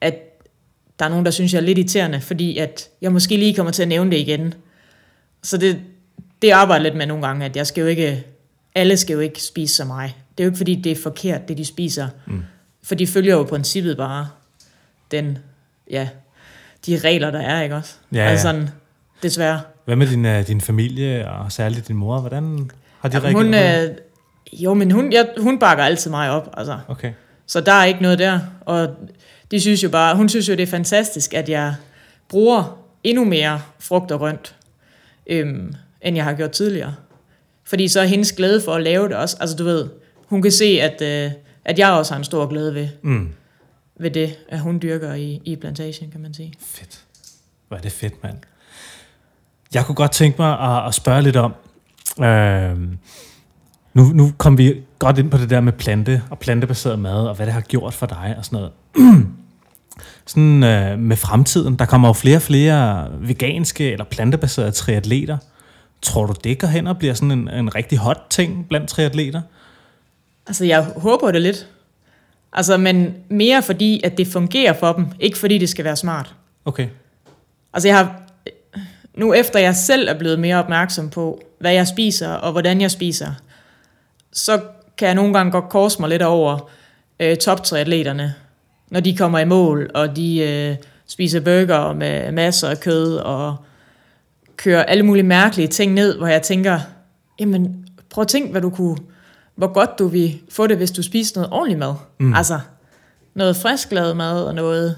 [0.00, 0.14] at
[0.98, 3.72] der er nogen, der synes, jeg er lidt irriterende, fordi at jeg måske lige kommer
[3.72, 4.54] til at nævne det igen.
[5.42, 5.80] Så det,
[6.42, 8.24] det arbejder lidt med nogle gange, at jeg skal jo ikke
[8.74, 10.16] alle skal jo ikke spise som mig.
[10.38, 12.08] Det er jo ikke, fordi det er forkert, det de spiser.
[12.26, 12.42] Mm.
[12.82, 14.28] For de følger jo i princippet bare
[15.10, 15.38] den,
[15.90, 16.08] ja,
[16.86, 17.94] de regler, der er, ikke også?
[18.12, 18.30] Ja, ja.
[18.30, 18.68] Altså sådan,
[19.22, 19.60] desværre.
[19.84, 22.20] Hvad med din, uh, din familie, og særligt din mor?
[22.20, 22.70] Hvordan
[23.00, 23.44] har de Ja, reageret?
[23.44, 23.96] hun, øh,
[24.52, 26.78] jo, men hun, jeg, hun bakker altid mig op, altså.
[26.88, 27.12] Okay.
[27.46, 28.40] Så der er ikke noget der.
[28.60, 28.88] Og
[29.50, 31.74] de synes jo bare, hun synes jo, det er fantastisk, at jeg
[32.28, 34.56] bruger endnu mere frugt og grønt,
[35.26, 36.94] øhm, end jeg har gjort tidligere.
[37.64, 39.36] Fordi så er hendes glæde for at lave det også.
[39.40, 39.88] Altså du ved,
[40.26, 41.32] hun kan se, at, øh,
[41.64, 43.28] at jeg også har en stor glæde ved, Mm.
[44.00, 46.54] ved det, at hun dyrker i, i plantation, kan man sige.
[46.60, 47.00] Fedt.
[47.68, 48.36] Hvor er det fedt, mand.
[49.74, 51.54] Jeg kunne godt tænke mig at, at spørge lidt om,
[52.24, 52.78] øh,
[53.94, 57.34] nu, nu kom vi godt ind på det der med plante og plantebaseret mad, og
[57.34, 58.72] hvad det har gjort for dig og sådan noget.
[60.26, 65.38] sådan øh, med fremtiden, der kommer jo flere og flere veganske eller plantebaserede triatleter.
[66.02, 69.42] Tror du, det går hen og bliver sådan en, en rigtig hot ting blandt triatleter?
[70.46, 71.68] Altså jeg håber det lidt.
[72.52, 76.34] Altså, men mere fordi, at det fungerer for dem, ikke fordi det skal være smart.
[76.64, 76.88] Okay.
[77.72, 78.23] Altså jeg har,
[79.16, 82.90] nu efter jeg selv er blevet mere opmærksom på, hvad jeg spiser og hvordan jeg
[82.90, 83.30] spiser,
[84.32, 84.60] så
[84.98, 86.70] kan jeg nogle gange godt korse mig lidt over
[87.20, 88.34] øh, toptriatleterne,
[88.90, 93.56] når de kommer i mål, og de øh, spiser burger med masser af kød, og
[94.56, 96.80] kører alle mulige mærkelige ting ned, hvor jeg tænker,
[97.40, 98.96] jamen prøv at tænke, hvad du kunne,
[99.54, 101.94] hvor godt du vil få det, hvis du spiser noget ordentligt mad.
[102.20, 102.34] Mm.
[102.34, 102.60] Altså
[103.34, 104.96] noget frisklavet mad, og noget,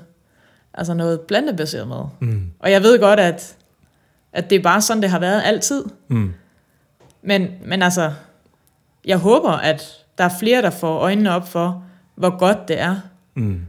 [0.74, 2.04] altså noget plantebaseret mad.
[2.20, 2.42] Mm.
[2.58, 3.55] Og jeg ved godt, at,
[4.36, 5.84] at det er bare sådan, det har været altid.
[6.08, 6.32] Mm.
[7.22, 8.12] Men, men altså,
[9.04, 9.82] jeg håber, at
[10.18, 11.82] der er flere, der får øjnene op for,
[12.16, 12.96] hvor godt det er.
[13.34, 13.60] Mm.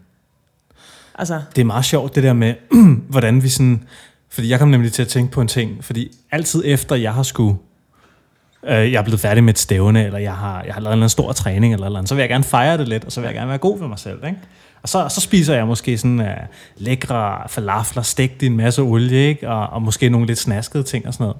[1.15, 2.53] Altså, Det er meget sjovt, det der med,
[3.09, 3.83] hvordan vi sådan...
[4.29, 7.23] Fordi jeg kom nemlig til at tænke på en ting, fordi altid efter jeg har
[7.23, 7.57] skulle...
[8.63, 11.09] Øh, jeg er blevet færdig med et stævne, eller jeg har, jeg har lavet en
[11.09, 13.27] stor træning, eller, eller andet, så vil jeg gerne fejre det lidt, og så vil
[13.27, 14.25] jeg gerne være god ved mig selv.
[14.25, 14.37] Ikke?
[14.81, 16.27] Og så, så spiser jeg måske sådan uh,
[16.77, 19.49] lækre falafler, stegt i en masse olie, ikke?
[19.49, 21.37] Og, og måske nogle lidt snaskede ting og sådan noget.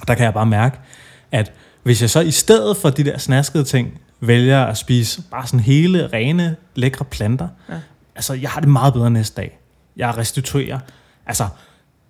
[0.00, 0.78] Og der kan jeg bare mærke,
[1.32, 1.52] at
[1.82, 5.60] hvis jeg så i stedet for de der snaskede ting, vælger at spise bare sådan
[5.60, 7.74] hele, rene, lækre planter, ja.
[8.16, 9.58] altså jeg har det meget bedre næste dag.
[9.96, 10.78] Jeg restituerer,
[11.26, 11.48] altså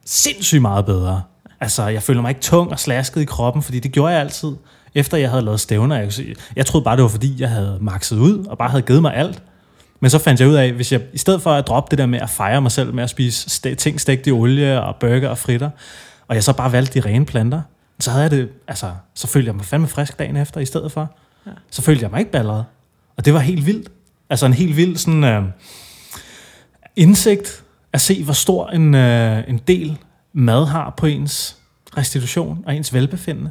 [0.04, 1.22] sindssygt meget bedre.
[1.60, 4.52] Altså jeg føler mig ikke tung og slasket i kroppen, fordi det gjorde jeg altid,
[4.94, 6.22] efter jeg havde lavet stævner.
[6.56, 9.14] Jeg troede bare, det var fordi, jeg havde makset ud, og bare havde givet mig
[9.14, 9.42] alt.
[10.04, 12.06] Men så fandt jeg ud af, hvis jeg i stedet for at droppe det der
[12.06, 15.38] med at fejre mig selv med at spise ting stegt i olie og burger og
[15.38, 15.70] fritter,
[16.28, 17.62] og jeg så bare valgte de rene planter,
[17.98, 20.92] så havde jeg det, altså, så følte jeg mig fandme frisk dagen efter i stedet
[20.92, 21.16] for.
[21.46, 21.50] Ja.
[21.70, 22.64] Så følte jeg mig ikke balleret.
[23.16, 23.88] Og det var helt vildt.
[24.30, 25.42] Altså en helt vild sådan, øh,
[26.96, 29.98] indsigt at se, hvor stor en, øh, en del
[30.32, 31.56] mad har på ens
[31.96, 33.50] restitution og ens velbefindende.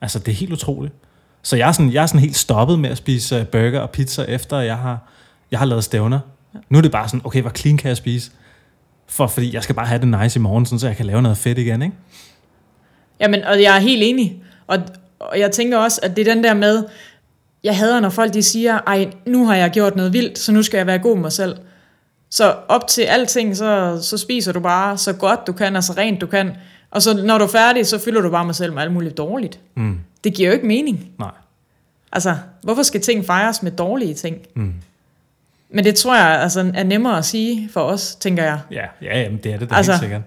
[0.00, 0.94] Altså det er helt utroligt.
[1.42, 3.90] Så jeg er sådan, jeg er sådan helt stoppet med at spise øh, burger og
[3.90, 5.12] pizza, efter jeg har,
[5.50, 6.20] jeg har lavet stævner.
[6.54, 6.58] Ja.
[6.68, 8.30] Nu er det bare sådan, okay, hvor clean kan jeg spise?
[9.06, 11.22] For, fordi jeg skal bare have det nice i morgen, sådan, så jeg kan lave
[11.22, 11.96] noget fedt igen, ikke?
[13.20, 14.42] jamen, og jeg er helt enig.
[14.66, 14.78] Og,
[15.18, 16.84] og jeg tænker også, at det er den der med,
[17.64, 20.62] jeg hader, når folk de siger, ej, nu har jeg gjort noget vildt, så nu
[20.62, 21.56] skal jeg være god med mig selv.
[22.30, 25.92] Så op til alting, så, så spiser du bare så godt du kan, og så
[25.92, 26.56] rent du kan.
[26.90, 29.16] Og så når du er færdig, så fylder du bare mig selv med alt muligt
[29.16, 29.60] dårligt.
[29.74, 29.98] Mm.
[30.24, 31.10] Det giver jo ikke mening.
[31.18, 31.30] Nej.
[32.12, 34.36] Altså, hvorfor skal ting fejres med dårlige ting?
[34.56, 34.74] Mm.
[35.70, 38.60] Men det tror jeg altså, er nemmere at sige for os, tænker jeg.
[38.70, 40.22] Ja, ja jamen, det er det da Altså, helt sikkert.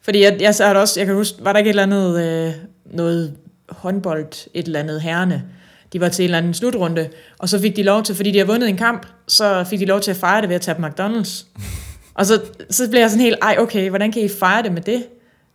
[0.00, 2.54] Fordi jeg, jeg, det også, jeg kan huske, var der ikke et eller andet, øh,
[2.84, 3.36] noget
[3.68, 5.44] håndbold, et eller andet herrene,
[5.92, 7.08] de var til en eller anden slutrunde,
[7.38, 9.84] og så fik de lov til, fordi de har vundet en kamp, så fik de
[9.84, 11.46] lov til at fejre det ved at tage på McDonald's.
[12.18, 14.82] og så, så blev jeg sådan helt, ej okay, hvordan kan I fejre det med
[14.82, 15.06] det?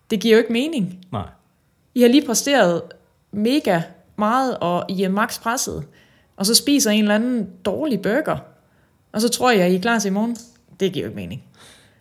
[0.09, 0.99] Det giver jo ikke mening.
[1.11, 1.27] Nej.
[1.95, 2.81] I har lige præsteret
[3.31, 3.81] mega
[4.17, 5.83] meget, og I er max presset.
[6.37, 8.37] Og så spiser en eller anden dårlig burger.
[9.13, 10.37] Og så tror jeg, I er klar til i morgen.
[10.79, 11.43] Det giver jo ikke mening.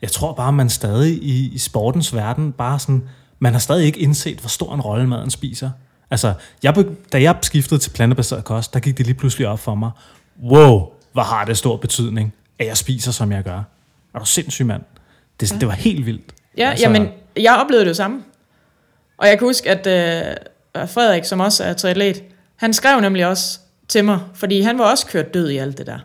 [0.02, 4.00] Jeg tror bare, man stadig i, i sportens verden bare sådan, man har stadig ikke
[4.00, 5.70] indset, hvor stor en rolle maden spiser.
[6.10, 9.74] Altså, jeg, da jeg skiftede til plantebaseret kost, der gik det lige pludselig op for
[9.74, 9.90] mig.
[10.42, 13.62] Wow, hvor har det stor betydning, at jeg spiser, som jeg gør.
[14.14, 14.82] Er du sindssyg, mand?
[15.40, 15.58] Det, ja.
[15.58, 16.34] det var helt vildt.
[16.56, 18.22] Ja, altså, jamen, jeg oplevede det jo samme.
[19.18, 22.22] Og jeg kan huske, at øh, Frederik, som også er triatlet,
[22.56, 25.86] han skrev nemlig også til mig, fordi han var også kørt død i alt det
[25.86, 25.98] der.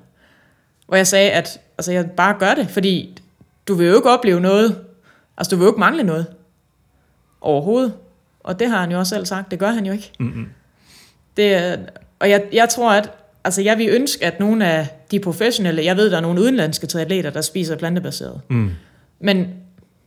[0.88, 3.18] Hvor jeg sagde, at altså, jeg bare gør det, fordi
[3.68, 4.82] du vil jo ikke opleve noget,
[5.38, 6.26] altså du vil jo ikke mangle noget
[7.42, 7.94] overhovedet.
[8.40, 10.12] Og det har han jo også selv sagt, det gør han jo ikke.
[10.20, 10.50] Mm-mm.
[11.38, 11.80] Det,
[12.20, 13.12] og jeg, jeg tror, at
[13.44, 16.88] altså, jeg vil ønske, at nogle af de professionelle, jeg ved, der er nogle udenlandske
[16.88, 18.42] triatleter, der spiser plantebaseret.
[18.50, 18.72] Mm.
[19.20, 19.48] Men,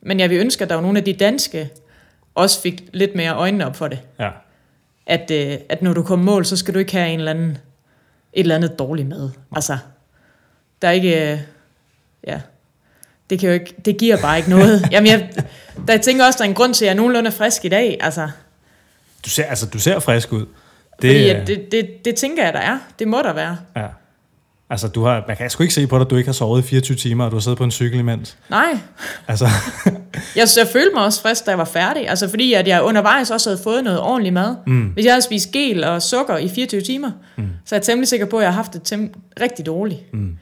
[0.02, 1.70] men jeg vil ønske, at der var nogle af de danske,
[2.34, 3.98] også fik lidt mere øjnene op for det.
[4.20, 4.30] Ja.
[5.06, 7.50] at, øh, at når du kommer mål, så skal du ikke have en eller anden,
[7.50, 9.30] et eller andet dårligt mad.
[9.56, 9.78] Altså,
[10.82, 11.32] der er ikke...
[11.32, 11.38] Øh,
[12.26, 12.40] ja,
[13.30, 14.82] det, kan jo ikke, det giver bare ikke noget.
[14.92, 15.30] Jamen, jeg,
[15.86, 17.68] der, jeg tænker også, der er en grund til, at jeg er nogenlunde frisk i
[17.68, 17.98] dag.
[18.00, 18.28] Altså,
[19.24, 20.40] Du ser, altså, du ser frisk ud.
[20.40, 20.46] det,
[20.98, 22.78] fordi øh, at det, det, det tænker jeg, der er.
[22.98, 23.56] Det må der være.
[23.76, 23.86] Ja.
[24.70, 26.64] Altså, du har, man kan sgu ikke se på dig, at du ikke har sovet
[26.64, 28.36] i 24 timer, og du har siddet på en cykel imens.
[28.50, 28.78] Nej,
[29.28, 29.44] Altså,
[30.36, 32.08] jeg, jeg følte mig også frisk, da jeg var færdig.
[32.08, 34.56] Altså fordi, at jeg undervejs også havde fået noget ordentligt mad.
[34.66, 34.86] Mm.
[34.86, 37.48] Hvis jeg havde spist gel og sukker i 24 timer, mm.
[37.64, 40.14] så er jeg temmelig sikker på, at jeg har haft det tem- rigtig dårligt.
[40.14, 40.36] Mm.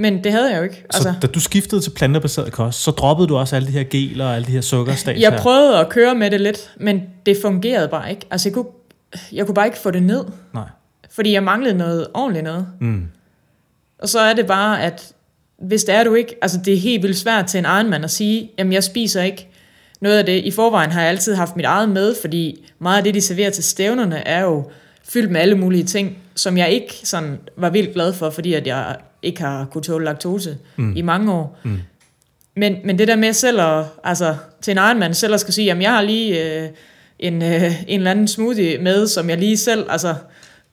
[0.00, 0.84] Men det havde jeg jo ikke.
[0.84, 1.02] altså.
[1.02, 4.24] Så da du skiftede til plantebaseret kost, så droppede du også alle de her geler
[4.26, 5.38] og alle de her sukkerstats jeg her.
[5.38, 8.26] prøvede at køre med det lidt, men det fungerede bare ikke.
[8.30, 8.66] Altså jeg kunne,
[9.32, 10.24] jeg kunne bare ikke få det ned,
[10.54, 10.64] Nej.
[11.10, 12.66] fordi jeg manglede noget ordentligt noget.
[12.80, 13.02] Mm.
[13.98, 15.12] Og så er det bare, at
[15.62, 18.04] hvis det er du ikke, altså det er helt vildt svært til en egen mand
[18.04, 19.48] at sige, jamen jeg spiser ikke
[20.00, 20.44] noget af det.
[20.44, 23.50] I forvejen har jeg altid haft mit eget med, fordi meget af det, de serverer
[23.50, 24.70] til stævnerne, er jo
[25.08, 28.66] fyldt med alle mulige ting, som jeg ikke sådan var vildt glad for, fordi at
[28.66, 30.96] jeg ikke har kunne tåle laktose mm.
[30.96, 31.58] i mange år.
[31.62, 31.78] Mm.
[32.56, 35.54] Men, men det der med selv at, altså til en egen mand selv at skal
[35.54, 36.68] sige, jamen jeg har lige øh,
[37.18, 40.14] en, øh, en eller anden smoothie med, som jeg lige selv, altså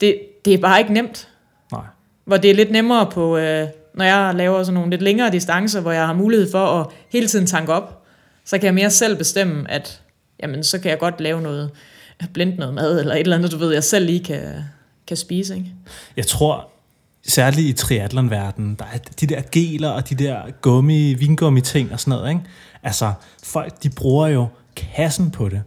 [0.01, 1.27] det, det er bare ikke nemt
[1.71, 1.81] Nej.
[2.25, 5.81] hvor det er lidt nemmere på, øh, når jeg laver sådan nogle lidt længere distancer,
[5.81, 8.03] hvor jeg har mulighed for at hele tiden tanke op,
[8.45, 10.01] så kan jeg mere selv bestemme, at
[10.43, 11.71] jamen, så kan jeg godt lave noget,
[12.33, 14.43] blende noget mad, eller et eller andet, du ved, jeg selv lige kan,
[15.07, 15.55] kan spise.
[15.55, 15.71] Ikke?
[16.17, 16.69] Jeg tror,
[17.27, 21.99] særligt i triathlonverdenen, der er de der geler og de der gummi, vingummi ting og
[21.99, 22.41] sådan noget, ikke?
[22.83, 23.13] Altså,
[23.43, 25.63] folk, de bruger jo kassen på det.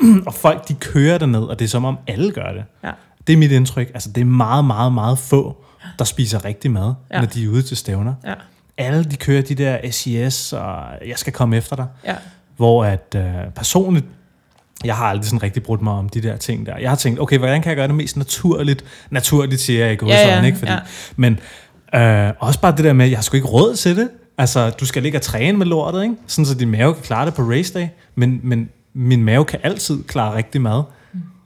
[0.26, 2.64] og folk, de kører ned, og det er som om alle gør det.
[2.84, 2.90] Ja.
[3.26, 3.90] Det er mit indtryk.
[3.94, 5.64] Altså, det er meget, meget, meget få,
[5.98, 7.20] der spiser rigtig mad, ja.
[7.20, 8.14] når de er ude til stævner.
[8.24, 8.34] Ja.
[8.78, 11.86] Alle, de kører de der SIS, og jeg skal komme efter dig.
[12.04, 12.16] Ja.
[12.56, 14.06] Hvor at øh, personligt,
[14.84, 16.78] jeg har aldrig sådan rigtig brudt mig om de der ting der.
[16.78, 18.84] Jeg har tænkt, okay, hvordan kan jeg gøre det mest naturligt?
[19.10, 20.58] Naturligt siger jeg ikke, Ja, ja, ikke?
[20.58, 20.78] Fordi, ja.
[21.16, 21.38] Men
[21.94, 24.08] øh, også bare det der med, jeg har sgu ikke råd til det.
[24.38, 26.14] Altså, du skal ligge og træne med lortet, ikke?
[26.26, 27.86] Sådan, så din mave kan klare det på race day.
[28.14, 30.82] Men, men min mave kan altid klare rigtig mad.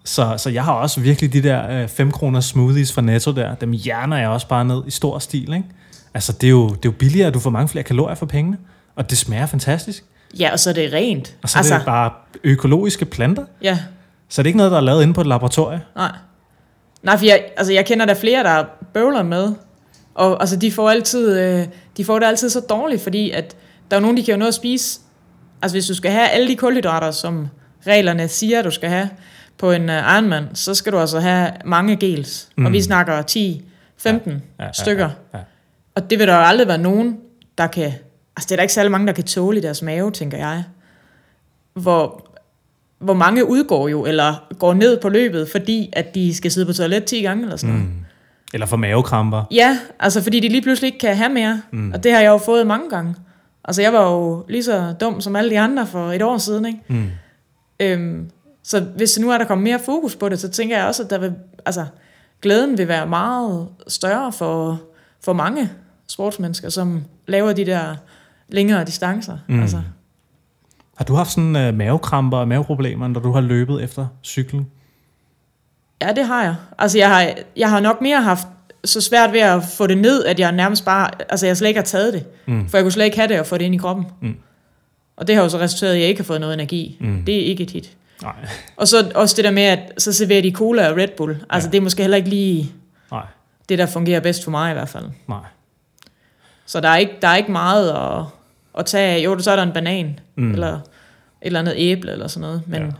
[0.05, 3.55] Så, så jeg har også virkelig de der 5 øh, kroner smoothies fra Netto der.
[3.55, 5.65] Dem hjerner jeg også bare ned i stor stil, ikke?
[6.15, 8.27] Altså, det er jo, det er jo billigere, at du får mange flere kalorier for
[8.27, 8.57] pengene.
[8.97, 10.05] Og det smager fantastisk.
[10.39, 11.37] Ja, og så er det rent.
[11.43, 12.11] Og så altså, er det bare
[12.45, 13.45] økologiske planter.
[13.63, 13.79] Ja,
[14.29, 15.81] Så det er ikke noget, der er lavet inde på et laboratorie.
[15.97, 16.13] nej.
[17.03, 18.65] Nej, for jeg, altså, jeg kender der flere, der
[18.95, 19.53] bøvler med,
[20.15, 21.67] og altså, de får altid, øh,
[21.97, 23.57] de får det altid så dårligt, fordi at
[23.91, 25.01] der er nogen, de kan jo nå at spise,
[25.63, 27.49] altså hvis du skal have alle de kulhydrater, som
[27.87, 29.09] reglerne siger, du skal have
[29.59, 32.67] på en uh, Ironman, så skal du altså have mange gels, mm.
[32.67, 33.65] og vi snakker 10,
[33.99, 35.11] 15 ja, ja, ja, stykker.
[35.33, 35.45] Ja, ja.
[35.95, 37.17] Og det vil der jo aldrig være nogen,
[37.59, 37.93] der kan...
[38.37, 40.65] Altså, det er der ikke særlig mange, der kan tåle i deres mave, tænker jeg.
[41.75, 42.31] Hvor,
[42.99, 46.73] hvor mange udgår jo, eller går ned på løbet, fordi at de skal sidde på
[46.73, 47.77] toilet 10 gange, eller sådan.
[47.77, 48.05] Mm.
[48.55, 49.45] Eller for mavekramper.
[49.51, 51.63] Ja, altså fordi de lige pludselig ikke kan have mere.
[51.73, 51.93] Mm.
[51.93, 53.15] Og det har jeg jo fået mange gange.
[53.65, 56.67] Altså, jeg var jo lige så dum som alle de andre for et år siden,
[56.67, 56.79] ikke?
[56.89, 57.11] Mm.
[57.81, 58.31] Øhm,
[58.63, 61.11] så hvis nu er der kommet mere fokus på det, så tænker jeg også, at
[61.11, 61.35] der vil,
[61.67, 61.87] altså,
[62.43, 64.81] glæden vil være meget større for,
[65.25, 65.71] for mange
[66.09, 67.97] sportsmennesker, som laver de der
[68.49, 69.39] længere distancer.
[69.49, 69.61] Mm.
[69.61, 69.83] Altså,
[70.97, 74.67] Har du haft sådan uh, mavekramper og maveproblemer, når du har løbet efter cyklen?
[76.03, 76.55] ja, det har jeg.
[76.79, 78.47] Altså, jeg har, jeg har nok mere haft
[78.85, 81.79] så svært ved at få det ned, at jeg nærmest bare, altså jeg slet ikke
[81.81, 82.25] har taget det.
[82.47, 82.69] Mm.
[82.69, 84.07] For jeg kunne slet ikke have det og få det ind i kroppen.
[84.21, 84.35] Mm.
[85.17, 86.97] Og det har jo så resulteret i, at jeg ikke har fået noget energi.
[87.01, 87.23] Mm.
[87.25, 87.97] Det er ikke et hit.
[88.23, 88.33] Nej.
[88.77, 91.45] Og så også det der med, at så serverer de cola og Red Bull.
[91.51, 91.71] Altså Ja.
[91.73, 92.73] det er måske heller ikke lige
[93.11, 93.27] Nej.
[93.69, 95.05] det, der fungerer bedst for mig i hvert fald.
[95.29, 95.39] Nej.
[96.67, 98.25] Så der er ikke, der er ikke meget at,
[98.79, 99.25] at tage af.
[99.25, 100.53] Jo, så er der en banan, Mm.
[100.53, 100.81] eller et
[101.43, 102.63] eller andet æble, eller sådan noget.
[102.67, 102.87] Men Ja.
[102.87, 102.93] ja.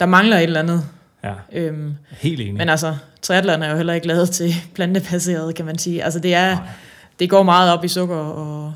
[0.00, 0.84] der mangler et eller andet.
[1.24, 2.54] Ja, Øhm, helt enig.
[2.54, 6.04] men altså, triathlon er jo heller ikke lavet til plantebaseret, kan man sige.
[6.04, 6.62] Altså det er, Nej.
[7.18, 8.74] det går meget op i sukker og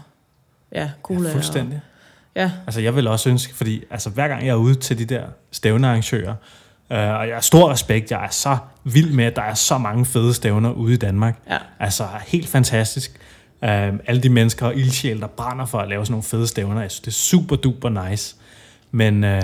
[0.73, 1.29] ja, cola.
[1.29, 1.75] ja, fuldstændig.
[2.35, 4.99] Og, ja, Altså, jeg vil også ønske, fordi altså, hver gang jeg er ude til
[4.99, 6.35] de der stævnearrangører,
[6.93, 9.79] øh, og jeg har stor respekt, jeg er så vild med, at der er så
[9.79, 11.39] mange fede stævner ude i Danmark.
[11.51, 11.59] ja.
[11.81, 13.21] Altså, helt fantastisk.
[13.65, 16.81] Øh, alle de mennesker og ildsjæl, der brænder for at lave sådan nogle fede stævner,
[16.81, 18.37] jeg synes, det er super duper nice.
[18.91, 19.43] Men, øh,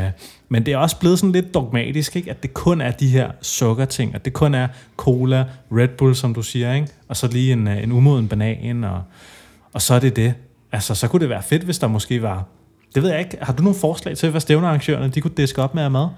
[0.49, 2.31] men det er også blevet sådan lidt dogmatisk, ikke?
[2.31, 6.35] at det kun er de her sukkerting, at det kun er cola, Red Bull, som
[6.35, 6.89] du siger, ikke?
[7.09, 9.03] og så lige en, øh, en umoden banan, og,
[9.73, 10.35] og så er det det.
[10.73, 12.45] Altså, så kunne det være fedt, hvis der måske var...
[12.95, 13.39] Det ved jeg ikke.
[13.43, 16.09] Har du nogle forslag til, hvad stævnearrangørerne de kunne diske op med af mad?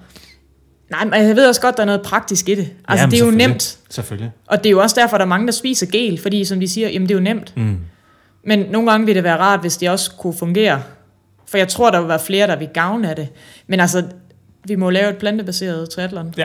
[0.91, 2.71] Nej, men jeg ved også godt, der er noget praktisk i det.
[2.89, 3.79] Altså Jamen, det er jo nemt.
[3.91, 4.31] Selvfølgelig.
[4.47, 6.69] Og det er jo også derfor, der er mange, der spiser gel, fordi som de
[6.69, 7.53] siger, jamen det er jo nemt.
[7.57, 7.79] Mm.
[8.45, 10.83] Men nogle gange vil det være rart, hvis det også kunne fungere.
[11.49, 13.29] For jeg tror, der vil være flere, der vil gavne af det.
[13.67, 14.03] Men altså,
[14.65, 16.35] Vi må lave et plantebaseret triathlon.
[16.37, 16.45] Ja.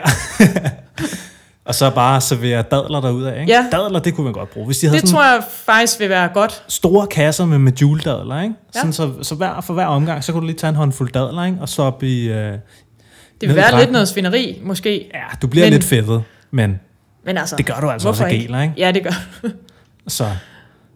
[1.65, 3.53] og så bare servere dadler derud af, ikke?
[3.53, 3.65] Ja.
[3.71, 4.65] Dadler, det kunne man godt bruge.
[4.65, 6.63] Hvis de havde Det sådan tror jeg faktisk vil være godt.
[6.67, 8.55] store kasser med, med juledadler, ikke?
[8.75, 8.79] Ja.
[8.79, 11.45] Sådan, så, så hver, for hver omgang, så kunne du lige tage en håndfuld dadler,
[11.45, 11.57] ikke?
[11.61, 12.29] Og så op i...
[12.29, 12.53] Øh,
[13.41, 15.09] Det vil være lidt noget svineri, måske.
[15.13, 16.79] ja, du bliver Men- lidt fedtet, men
[17.25, 18.73] Men altså, det gør du altså også af geler, ikke?
[18.77, 19.49] Ja, det gør.
[20.07, 20.25] Så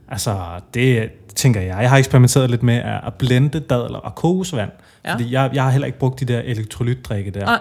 [0.09, 0.39] altså,
[0.73, 1.77] det tænker jeg.
[1.81, 2.75] Jeg har eksperimenteret lidt med
[3.05, 4.71] at, blende dadler og kokosvand.
[5.05, 5.13] Ja.
[5.13, 7.45] Fordi jeg, jeg har heller ikke brugt de der elektrolytdrikke der.
[7.45, 7.59] Nej,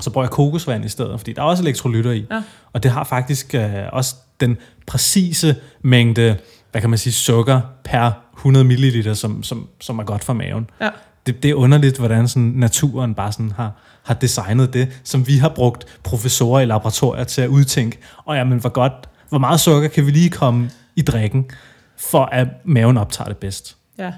[0.00, 2.26] Så bruger jeg kokosvand i stedet, fordi der er også elektrolytter i.
[2.30, 2.42] Ja.
[2.72, 4.56] Og det har faktisk øh, også den
[4.86, 6.36] præcise mængde,
[6.70, 10.70] hvad kan man sige, sukker per 100 ml, som, som, som er godt for maven.
[10.80, 10.88] ja.
[11.26, 15.36] Det, det er underligt, hvordan sådan naturen bare sådan har, har designet det, som vi
[15.36, 17.98] har brugt professorer i laboratorier til at udtænke.
[18.24, 18.92] Og jamen, hvor godt,
[19.28, 21.50] hvor meget sukker kan vi lige komme i drikken,
[21.96, 23.76] for at maven optager det bedst.
[23.98, 24.12] ja.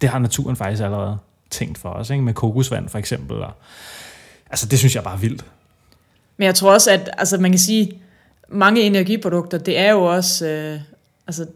[0.00, 1.18] Det har naturen faktisk allerede
[1.50, 2.22] tænkt for os, ikke?
[2.22, 3.42] med kokosvand for eksempel.
[3.42, 3.52] Og,
[4.50, 5.44] altså, det synes jeg bare er vildt.
[6.36, 8.02] Men jeg tror også, at altså, man kan sige,
[8.48, 10.80] mange energiprodukter, det er jo også, øh,
[11.26, 11.46] altså,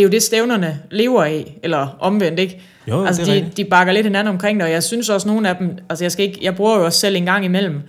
[0.00, 2.62] det er jo det stævnerne lever af, eller omvendt, ikke?
[2.88, 3.56] Jo, altså, det de, rigtigt.
[3.56, 6.12] de bakker lidt hinanden omkring det, og jeg synes også, nogle af dem, altså jeg,
[6.12, 7.82] skal ikke, jeg bruger jo også selv en gang imellem,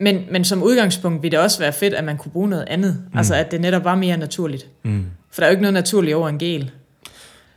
[0.00, 2.98] men, men som udgangspunkt vil det også være fedt, at man kunne bruge noget andet.
[3.12, 3.18] Mm.
[3.18, 4.66] Altså, at det netop var mere naturligt.
[4.84, 5.06] Mm.
[5.30, 6.70] For der er jo ikke noget naturligt over en gel.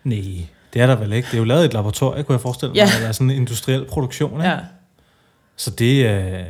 [0.04, 0.24] Nej,
[0.74, 1.26] det er der vel ikke.
[1.26, 2.76] Det er jo lavet i et laboratorium, kunne jeg forestille mig.
[2.76, 2.90] Ja.
[2.98, 3.02] Ja.
[3.02, 4.34] Der er sådan en industriel produktion.
[4.34, 4.50] Ikke?
[4.50, 4.58] Ja.
[5.56, 6.44] Så det, øh,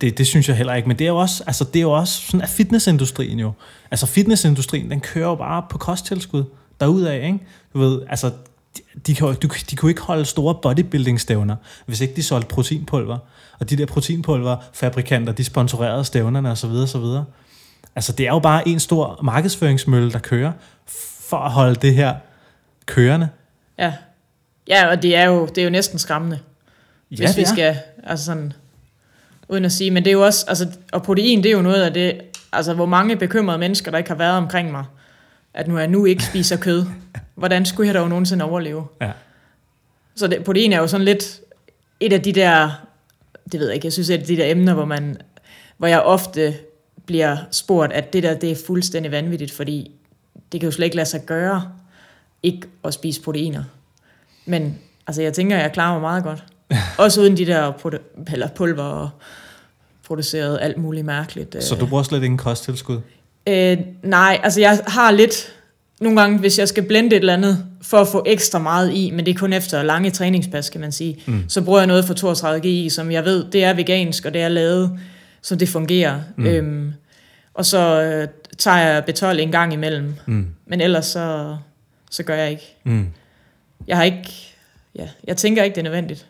[0.00, 0.88] det, det synes jeg heller ikke.
[0.88, 3.52] Men det er jo også, altså, det er jo også sådan, at fitnessindustrien jo.
[3.90, 6.44] Altså fitnessindustrien, den kører jo bare på kosttilskud
[6.82, 7.38] derudad, ikke?
[7.74, 8.30] Du ved, altså,
[9.06, 9.36] de, de,
[9.70, 11.56] de kunne ikke holde store bodybuilding-stævner,
[11.86, 13.18] hvis ikke de solgte proteinpulver.
[13.60, 16.70] Og de der proteinpulverfabrikanter, de sponsorerede stævnerne osv.
[16.70, 17.24] videre.
[17.96, 20.52] Altså det er jo bare en stor markedsføringsmølle, der kører,
[21.20, 22.14] for at holde det her
[22.86, 23.28] kørende.
[23.78, 23.92] Ja.
[24.68, 26.38] Ja, og det er jo, det er jo næsten skræmmende.
[27.10, 28.52] Ja, hvis vi skal, altså sådan,
[29.48, 31.82] uden at sige, men det er jo også, altså, og protein, det er jo noget
[31.82, 32.20] af det,
[32.52, 34.84] altså hvor mange bekymrede mennesker, der ikke har været omkring mig,
[35.54, 36.84] at nu jeg nu ikke spiser kød.
[37.34, 38.86] Hvordan skulle jeg dog nogensinde overleve?
[39.00, 39.10] Ja.
[40.14, 41.40] Så det, protein er jo sådan lidt
[42.00, 42.70] et af de der,
[43.52, 45.16] det ved jeg ikke, jeg synes, et af de der emner, hvor man,
[45.76, 46.54] hvor jeg ofte
[47.06, 49.90] bliver spurgt, at det der, det er fuldstændig vanvittigt, fordi
[50.52, 51.72] det kan jo slet ikke lade sig gøre,
[52.42, 53.64] ikke at spise proteiner.
[54.46, 56.44] Men altså, jeg tænker, jeg klarer mig meget godt.
[56.98, 59.10] Også uden de der prote- eller pulver og
[60.06, 61.64] produceret alt muligt mærkeligt.
[61.64, 63.00] Så du bruger slet ingen kosttilskud?
[63.46, 65.52] Øh, nej, altså jeg har lidt,
[66.00, 69.10] nogle gange, hvis jeg skal blende et eller andet, for at få ekstra meget i,
[69.10, 71.44] men det er kun efter lange træningspas, kan man sige, mm.
[71.48, 74.42] så bruger jeg noget for 32 i, som jeg ved, det er vegansk, og det
[74.42, 74.98] er lavet,
[75.42, 76.20] så det fungerer.
[76.36, 76.46] Mm.
[76.46, 76.92] Øhm,
[77.54, 78.28] og så øh,
[78.58, 80.46] tager jeg B12 en gang imellem, Mm.
[80.66, 81.56] men ellers så,
[82.10, 82.76] så gør jeg ikke.
[82.84, 83.06] Mm.
[83.86, 84.32] Jeg har ikke,
[84.96, 86.26] ja, jeg tænker ikke, det er nødvendigt.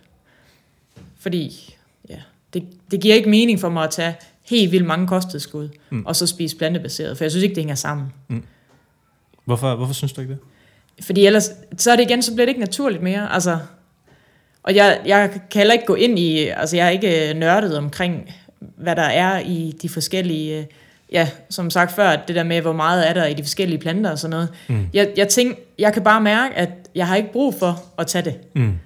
[1.20, 1.74] Fordi,
[2.08, 2.16] ja,
[2.54, 4.14] det, det giver ikke mening for mig at tage
[4.50, 6.06] helt vildt mange kosttilskud, mm.
[6.06, 8.12] og så spise plantebaseret, for jeg synes ikke, det hænger sammen.
[9.44, 10.40] Hvorfor, hvorfor synes du ikke det?
[11.04, 13.32] Fordi ellers, så er det igen, så bliver det ikke naturligt mere.
[13.32, 13.58] Altså,
[14.62, 17.78] og jeg, jeg kan heller ikke gå ind i, altså jeg er ikke øh, nørdet
[17.78, 20.64] omkring, hvad der er i de forskellige, øh,
[21.12, 24.10] ja, som sagt før, det der med, hvor meget er der i de forskellige planter
[24.10, 24.48] og sådan noget.
[24.68, 24.88] Mm.
[24.92, 28.24] Jeg, jeg tænker, jeg kan bare mærke, at jeg har ikke brug for at tage
[28.24, 28.38] det.
[28.54, 28.78] Mm.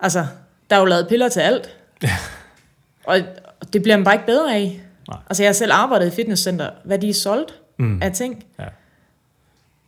[0.00, 0.26] Altså,
[0.70, 1.76] der er jo lavet piller til alt.
[3.04, 3.20] og
[3.64, 4.80] og det bliver man bare ikke bedre af.
[5.08, 5.18] Nej.
[5.30, 6.70] Altså, jeg har selv arbejdet i fitnesscenter.
[6.84, 8.02] Hvad de er solgt Mm.
[8.02, 8.44] af ting.
[8.58, 8.64] Ja,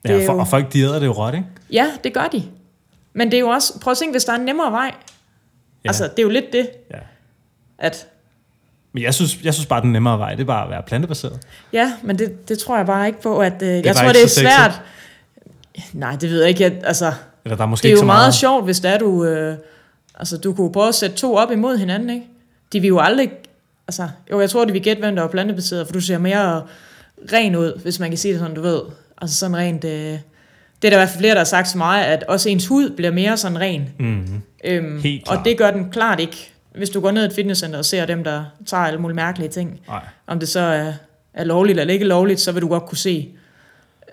[0.06, 1.46] Det er for, jo- og folk de æder det jo råt, ikke?
[1.72, 2.42] Ja, det gør de.
[3.12, 4.94] Men det er jo også, prøv at tænke, hvis der er en nemmere vej.
[5.84, 5.88] Ja.
[5.88, 6.98] Altså, det er jo lidt det, Ja.
[7.78, 8.06] at
[8.92, 11.40] Men jeg synes, jeg synes bare, den nemmere vej, det er bare at være plantebaseret.
[11.72, 14.22] ja, men det, det tror jeg bare ikke på, at øh, jeg bare tror, det
[14.22, 14.52] er så sexet.
[14.52, 14.80] svært.
[15.92, 16.62] Nej, det ved jeg ikke.
[16.62, 17.12] Jeg, altså,
[17.44, 18.34] Eller der er måske det er ikke jo så meget, meget...
[18.34, 19.24] sjovt, hvis det er, du...
[19.24, 19.56] Øh,
[20.14, 22.26] altså, du kunne prøve at sætte to op imod hinanden, ikke?
[22.72, 23.30] De vil jo aldrig...
[23.88, 26.62] Altså, jo, jeg tror, de vil gætte, hvem der er plantebaseret, for du ser mere
[27.32, 28.80] ren ud, hvis man kan sige det sådan, du ved.
[29.22, 29.84] Altså sådan rent...
[29.84, 30.18] Øh,
[30.82, 32.66] det er der i hvert fald flere, der har sagt til mig, at også ens
[32.66, 33.88] hud bliver mere sådan ren.
[33.98, 34.42] Mm.
[34.64, 37.84] Øhm, og det gør den klart ikke, hvis du går ned i et fitnesscenter og
[37.84, 39.80] ser dem, der tager alle mulige mærkelige ting.
[39.88, 40.04] Nej.
[40.26, 40.92] Om det så er,
[41.34, 43.28] er lovligt eller ikke lovligt, så vil du godt kunne se,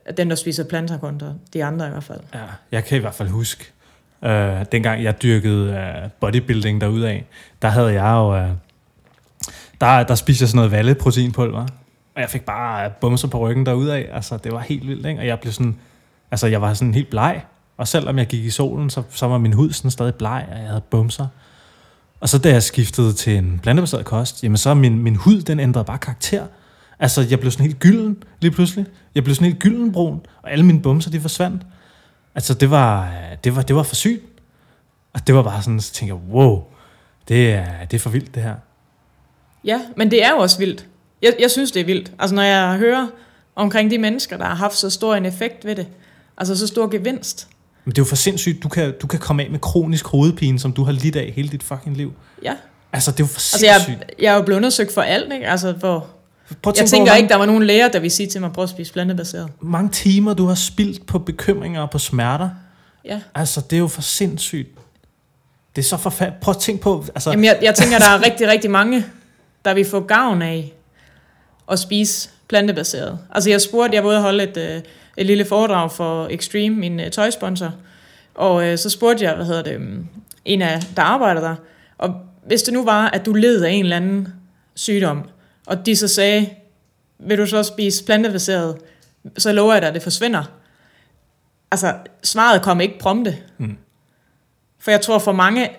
[0.05, 2.19] at dem, der spiser planter kontra de andre i hvert fald.
[2.33, 2.39] Ja,
[2.71, 3.71] jeg kan i hvert fald huske,
[4.23, 7.25] øh, dengang jeg dyrkede øh, bodybuilding derudaf,
[7.61, 8.49] der havde jeg jo, øh,
[9.81, 11.65] der, der spiste jeg sådan noget valleproteinpulver,
[12.15, 15.19] og jeg fik bare bumser på ryggen derudaf, altså det var helt vildt, ikke?
[15.19, 15.75] og jeg blev sådan,
[16.31, 17.41] altså jeg var sådan helt bleg,
[17.77, 20.57] og selvom jeg gik i solen, så, så var min hud sådan stadig bleg, og
[20.57, 21.27] jeg havde bumser.
[22.19, 25.59] Og så da jeg skiftede til en plantebaseret kost, jamen så min, min hud, den
[25.59, 26.47] ændrede bare karakter.
[26.99, 28.85] Altså, jeg blev sådan helt gylden lige pludselig.
[29.15, 31.61] Jeg blev sådan helt gyldenbrun, og alle mine bumser, de forsvandt.
[32.35, 33.13] Altså, det var,
[33.43, 34.23] det var, det var for sygt.
[35.13, 36.63] Og det var bare sådan, så tænkte jeg, wow,
[37.27, 38.55] det er, det er for vildt det her.
[39.65, 40.85] Ja, men det er jo også vildt.
[41.21, 42.11] Jeg, jeg synes, det er vildt.
[42.19, 43.07] Altså, når jeg hører
[43.55, 45.87] omkring de mennesker, der har haft så stor en effekt ved det,
[46.37, 47.47] altså så stor gevinst.
[47.85, 50.59] Men det er jo for sindssygt, du kan, du kan komme af med kronisk hovedpine,
[50.59, 52.13] som du har lidt af hele dit fucking liv.
[52.43, 52.53] Ja.
[52.93, 53.99] Altså, det er jo for Altså, sindssygt.
[53.99, 55.47] jeg, jeg er jo blevet undersøgt for alt, ikke?
[55.47, 56.07] Altså, hvor...
[56.61, 58.51] Prøv Jeg tænke tænker på, ikke, der var nogen læger, der ville sige til mig,
[58.51, 59.49] prøv at spise plantebaseret.
[59.61, 62.49] mange timer du har spildt på bekymringer og på smerter.
[63.05, 63.19] Ja.
[63.35, 64.69] Altså, det er jo for sindssygt.
[65.75, 66.41] Det er så forfærdeligt.
[66.41, 69.05] Prøv at tænke på, altså, Jamen, jeg, jeg tænker, der er rigtig, rigtig mange,
[69.65, 70.73] der vil få gavn af
[71.71, 73.19] at spise plantebaseret.
[73.31, 74.81] Altså, jeg spurgte, jeg var ude at holde et, øh,
[75.17, 77.73] et lille foredrag for Extreme, min øh, tøjsponsor,
[78.35, 79.97] og øh, så spurgte jeg, hvad hedder det, øh,
[80.45, 81.55] en af, der arbejder der,
[81.97, 84.27] og hvis det nu var, at du led af en eller anden
[84.75, 85.29] sygdom,
[85.65, 86.49] og de så sagde,
[87.19, 88.77] vil du så spise plantebaseret,
[89.37, 90.43] så lover jeg dig, at det forsvinder.
[91.71, 93.37] Altså, svaret kom ikke prompte.
[93.57, 93.77] Mm.
[94.79, 95.69] For jeg tror for mange,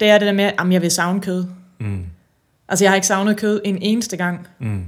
[0.00, 1.46] det er det der med, at jeg vil savne kød.
[1.78, 2.06] mm,
[2.68, 4.48] Altså, jeg har ikke savnet kød en eneste gang.
[4.58, 4.84] mm,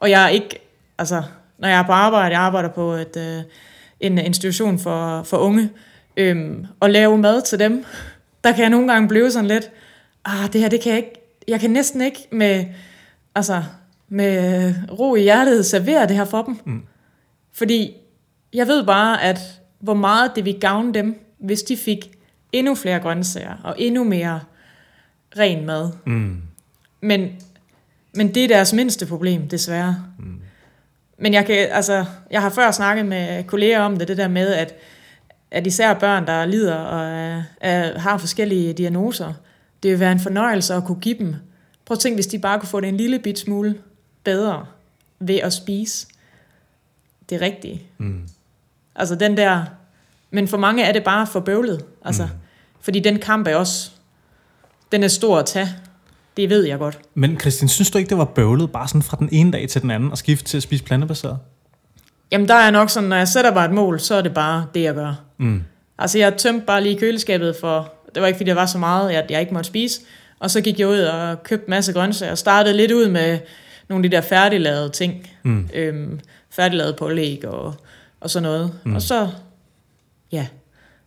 [0.00, 0.58] Og jeg er ikke,
[0.98, 1.22] altså,
[1.58, 3.42] når jeg er på arbejde, jeg arbejder på et, øh,
[4.00, 5.70] en institution for, for unge,
[6.16, 7.84] øhm, og lave mad til dem,
[8.44, 9.70] der kan jeg nogle gange blive sådan lidt,
[10.24, 11.12] ah, det her, det kan jeg ikke,
[11.48, 12.64] jeg kan næsten ikke med,
[13.34, 13.62] altså,
[14.08, 16.58] med ro i hjertet servere det her for dem.
[16.64, 16.82] Mm.
[17.52, 17.94] Fordi
[18.52, 19.38] jeg ved bare, at
[19.80, 22.10] hvor meget det vil gavne dem, hvis de fik
[22.52, 24.40] endnu flere grøntsager og endnu mere
[25.38, 25.90] ren mad.
[26.04, 26.42] mm,
[27.00, 27.30] Men,
[28.14, 30.04] men det er deres mindste problem, desværre.
[30.18, 30.40] Mm.
[31.18, 34.54] Men jeg, kan, altså, jeg har før snakket med kolleger om det, det der med,
[34.54, 34.74] at,
[35.50, 39.32] at især børn, der lider og er, er, har forskellige diagnoser,
[39.82, 41.34] det vil være en fornøjelse at kunne give dem.
[41.84, 43.78] Prøv at tænke, hvis de bare kunne få det en lille bit smule
[44.24, 44.66] bedre
[45.18, 46.06] ved at spise
[47.30, 47.82] det rigtige.
[47.98, 48.28] mm.
[48.94, 49.64] Altså den der...
[50.30, 51.84] Men for mange er det bare for bøvlet.
[52.04, 52.30] Altså, mm.
[52.80, 53.90] Fordi den kamp er også...
[54.92, 55.68] Den er stor at tage.
[56.38, 56.98] Det ved jeg godt.
[57.14, 59.82] Men Christian, synes du ikke, det var bøvlet bare sådan fra den ene dag til
[59.82, 61.38] den anden at skifte til at spise plantebaseret?
[62.32, 64.66] Jamen der er nok sådan, når jeg sætter bare et mål, så er det bare
[64.74, 65.20] det, jeg gør.
[65.38, 65.62] Mm.
[65.98, 67.94] Altså jeg tømte bare lige køleskabet for...
[68.14, 70.00] Det var ikke, fordi der var så meget, at jeg ikke måtte spise.
[70.38, 72.32] Og så gik jeg ud og købte en masse grøntsager.
[72.32, 73.38] Og startede lidt ud med
[73.88, 75.30] nogle af de der færdiglavede ting.
[75.42, 75.68] Mm.
[75.74, 76.20] Øhm,
[76.50, 77.74] færdiglavet pålæg og,
[78.20, 78.72] og sådan noget.
[78.84, 78.94] Mm.
[78.94, 79.28] Og så...
[80.32, 80.46] Ja.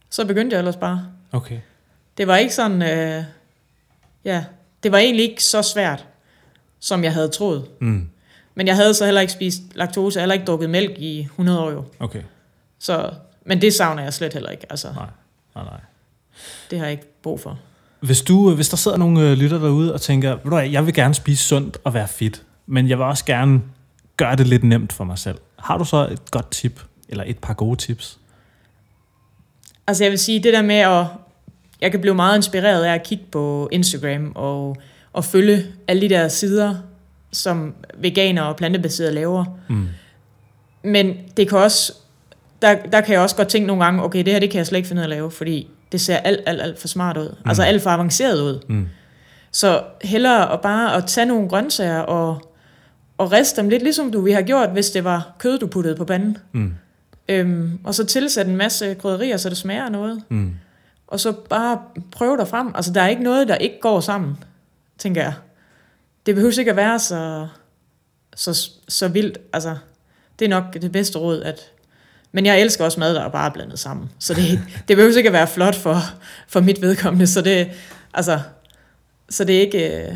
[0.09, 1.05] Så begyndte jeg ellers bare.
[1.31, 1.57] Okay.
[2.17, 2.81] Det var ikke sådan...
[2.81, 3.23] Øh,
[4.25, 4.43] ja,
[4.83, 6.05] det var egentlig ikke så svært,
[6.79, 7.65] som jeg havde troet.
[7.81, 8.09] Mm.
[8.55, 11.71] Men jeg havde så heller ikke spist laktose, heller ikke drukket mælk i 100 år
[11.71, 11.83] jo.
[11.99, 12.21] Okay.
[12.79, 13.11] Så,
[13.45, 14.65] men det savner jeg slet heller ikke.
[14.69, 15.05] Altså, Nej.
[15.55, 15.79] Nej, nej.
[16.71, 17.59] det har jeg ikke brug for.
[17.99, 20.85] Hvis, du, hvis der sidder nogle øh, lytter derude og tænker, ved du hvad, jeg
[20.85, 23.61] vil gerne spise sundt og være fit, men jeg vil også gerne
[24.17, 25.37] gøre det lidt nemt for mig selv.
[25.59, 28.19] Har du så et godt tip, eller et par gode tips?
[29.87, 31.05] Altså jeg vil sige, det der med at...
[31.81, 34.77] Jeg kan blive meget inspireret af at kigge på Instagram og,
[35.13, 36.75] og følge alle de der sider,
[37.31, 39.45] som veganer og plantebaserede laver.
[39.69, 39.87] Mm.
[40.83, 41.93] Men det kan også...
[42.61, 44.67] Der, der kan jeg også godt tænke nogle gange, okay, det her det kan jeg
[44.67, 47.17] slet ikke finde ud af at lave, fordi det ser alt, alt, alt for smart
[47.17, 47.29] ud.
[47.29, 47.49] Mm.
[47.49, 48.59] Altså alt for avanceret ud.
[48.67, 48.87] Mm.
[49.51, 52.51] Så hellere at bare at tage nogle grøntsager og,
[53.17, 55.95] og riste dem lidt, ligesom du vi har gjort, hvis det var kød, du puttede
[55.95, 56.37] på panden.
[56.51, 56.73] Mm.
[57.29, 60.23] Øhm, og så tilsætte en masse krydderier, så det smager noget.
[60.29, 60.53] Mm.
[61.11, 61.79] Og så bare
[62.11, 62.71] prøve dig frem.
[62.75, 64.37] Altså, der er ikke noget, der ikke går sammen,
[64.97, 65.33] tænker jeg.
[66.25, 67.47] Det behøver ikke at være så,
[68.35, 69.37] så, så vildt.
[69.53, 69.77] Altså,
[70.39, 71.71] det er nok det bedste råd, at...
[72.31, 74.09] Men jeg elsker også mad, der er bare blandet sammen.
[74.19, 75.95] Så det, det behøver ikke at være flot for,
[76.47, 77.27] for mit vedkommende.
[77.27, 77.69] Så det,
[78.13, 78.39] altså,
[79.29, 80.01] så det er ikke...
[80.01, 80.15] øh,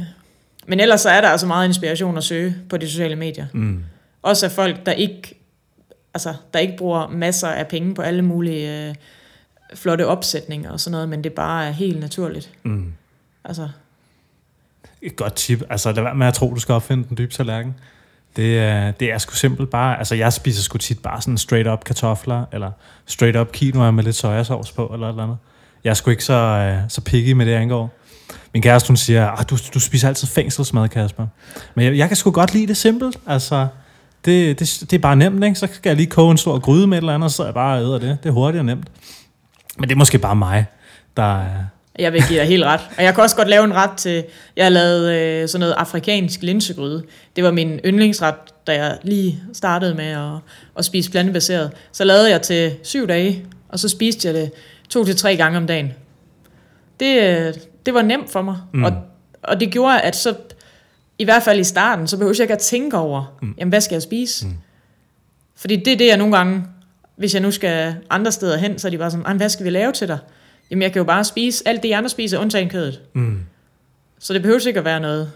[0.68, 3.46] Men ellers så er der altså meget inspiration at søge på de sociale medier.
[3.54, 3.84] Mm.
[4.22, 5.40] Også af folk, der ikke,
[6.14, 8.96] altså, der ikke bruger masser af penge på alle mulige øh,
[9.76, 12.52] flotte opsætninger og sådan noget, men det bare er helt naturligt.
[12.64, 12.94] Mm.
[13.46, 13.70] Altså,
[15.02, 15.64] Et godt tip.
[15.70, 17.76] Altså, lad være med at tro, du skal opfinde den dybe tallerken.
[18.36, 19.98] Det, er, det er sgu simpelt bare...
[19.98, 22.72] Altså, jeg spiser sgu tit bare sådan straight up kartofler, eller
[23.06, 25.38] straight up quinoa med lidt sojasauce på, eller et eller andet.
[25.84, 27.94] Jeg er sgu ikke så, øh, så picky med det, angår.
[28.54, 31.28] Min kæreste, hun siger, ah, du, du spiser altid fængselsmad, Kasper.
[31.76, 33.18] Men jeg, jeg kan sgu godt lide det simpelt.
[33.28, 33.68] Altså,
[34.26, 35.56] det, det, det er bare nemt, ikke?
[35.56, 37.48] Så skal jeg lige koge en stor gryde med et eller andet, og så er
[37.48, 38.18] jeg bare og æder det.
[38.24, 38.88] Det er hurtigt og nemt.
[39.78, 40.66] Men det er måske bare mig,
[41.18, 41.42] der...
[41.42, 41.64] er-
[42.00, 42.80] jeg vil give dig helt ret.
[42.98, 44.24] Og jeg kan også godt lave en ret til,
[44.56, 47.04] jeg lavet øh, sådan noget afrikansk linsegryde.
[47.36, 48.36] Det var min yndlingsret,
[48.68, 50.32] da jeg lige startede med at,
[50.78, 51.72] at spise plantebaseret.
[51.92, 54.52] Så lavede jeg til syv dage, og så spiste jeg det
[54.90, 55.94] to til tre gange om dagen.
[57.00, 57.54] Det, øh,
[57.86, 58.58] det var nemt for mig.
[58.74, 58.84] Mm.
[58.84, 58.92] Og,
[59.44, 60.34] og det gjorde, at så,
[61.20, 63.56] i hvert fald i starten, så behøver jeg ikke at tænke over, mm.
[63.58, 64.48] jamen hvad skal jeg spise?
[64.48, 64.54] Mm.
[65.56, 66.64] Fordi det er det, jeg nogle gange,
[67.16, 69.66] hvis jeg nu skal andre steder hen, så er de bare sådan, "Ej, hvad skal
[69.66, 70.18] vi lave til dig?
[70.72, 73.02] Jamen jeg kan jo bare spise alt det, I andre spiser, undtagen kødet.
[73.14, 73.42] Mm.
[74.20, 75.32] Så det behøver ikke at være noget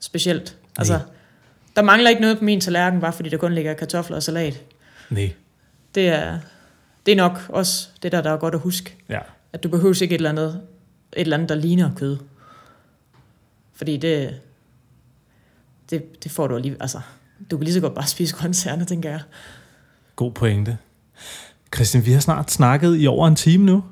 [0.00, 0.56] specielt.
[0.78, 1.00] Altså,
[1.76, 4.62] der mangler ikke noget på min tallerken, bare fordi der kun ligger kartofler og salat.
[5.10, 5.32] Nej.
[5.94, 6.38] Det er,
[7.06, 8.96] det er nok også det, der, der er godt at huske.
[9.08, 9.18] Ja.
[9.52, 10.60] At du behøver ikke et eller andet,
[11.12, 12.16] et eller andet der ligner kød.
[13.74, 14.40] Fordi det,
[15.90, 17.00] det, det får du alligevel, altså,
[17.50, 19.20] du kan lige så godt bare spise grøntsagerne, tænker jeg.
[20.16, 20.78] God pointe.
[21.74, 23.84] Christian, vi har snart snakket i over en time nu.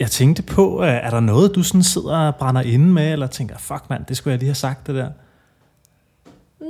[0.00, 3.26] Jeg tænkte på, øh, er der noget, du sådan sidder og brænder inde med, eller
[3.26, 5.08] tænker, fuck mand, det skulle jeg lige have sagt det der?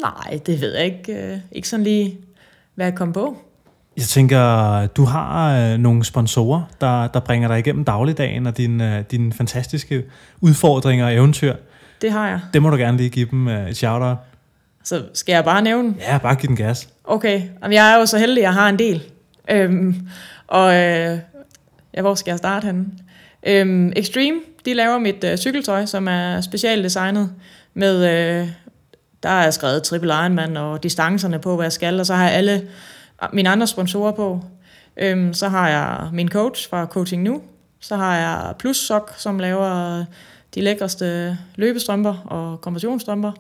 [0.01, 1.13] Nej, det ved jeg ikke.
[1.13, 2.19] Øh, ikke sådan lige,
[2.75, 3.37] hvad jeg kom på.
[3.97, 9.05] Jeg tænker, du har øh, nogle sponsorer, der, der bringer dig igennem dagligdagen og dine,
[9.11, 10.05] dine fantastiske
[10.41, 11.55] udfordringer og eventyr.
[12.03, 12.41] Det har jeg.
[12.53, 14.17] Det må du gerne lige give dem et shout-out.
[14.85, 15.95] Så skal jeg bare nævne?
[15.99, 16.89] Ja, bare giv den gas.
[17.05, 19.03] Okay, Jamen, jeg er jo så heldig, at jeg har en del.
[19.51, 20.09] Øhm,
[20.47, 21.19] og øh,
[21.95, 22.87] ja, hvor skal jeg starte henne?
[23.47, 27.31] Øhm, Extreme, de laver mit øh, cykeltøj, som er specialdesignet
[27.75, 28.49] med, øh,
[29.23, 32.33] der er skrevet triple Ironman og distancerne på, hvad jeg skal, og så har jeg
[32.33, 32.69] alle
[33.19, 34.45] ah, mine andre sponsorer på.
[34.97, 37.43] Øhm, så har jeg min coach fra Coaching Nu,
[37.81, 40.05] så har jeg Plus Sock, som laver øh,
[40.55, 43.33] de lækreste løbestrømper og kompressionsstrømper.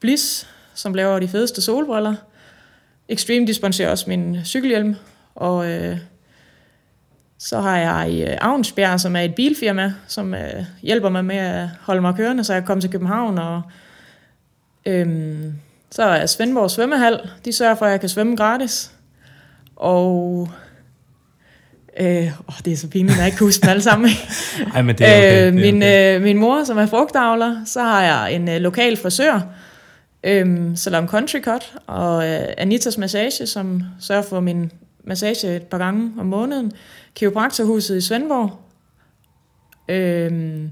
[0.00, 2.14] Bliss, som laver de fedeste solbriller.
[3.08, 4.96] Extreme, de sponsorer også min cykelhjelm.
[5.38, 5.98] Og øh,
[7.38, 11.36] så har jeg i øh, Avnsbjerg, som er et bilfirma, som øh, hjælper mig med
[11.36, 13.38] at holde mig kørende, så jeg kommer til København.
[13.38, 13.62] Og,
[14.86, 15.38] øh,
[15.90, 18.92] så er Svendborg Svømmehal, de sørger for, at jeg kan svømme gratis.
[19.76, 20.48] Og
[22.00, 24.10] Øh, åh, det er så pinligt, at jeg ikke kan huske dem alle sammen.
[24.74, 25.46] Ej, men det er okay.
[25.46, 26.16] øh, min, okay.
[26.16, 29.40] øh, min mor, som er frugtavler, så har jeg en øh, lokal frisør,
[30.24, 34.72] øh, Salon Country Cut, og øh, Anitas Massage, som sørger for min
[35.08, 36.72] massage et par gange om måneden.
[37.14, 38.58] Kiropraktorhuset i Svendborg.
[39.88, 40.70] Øhm,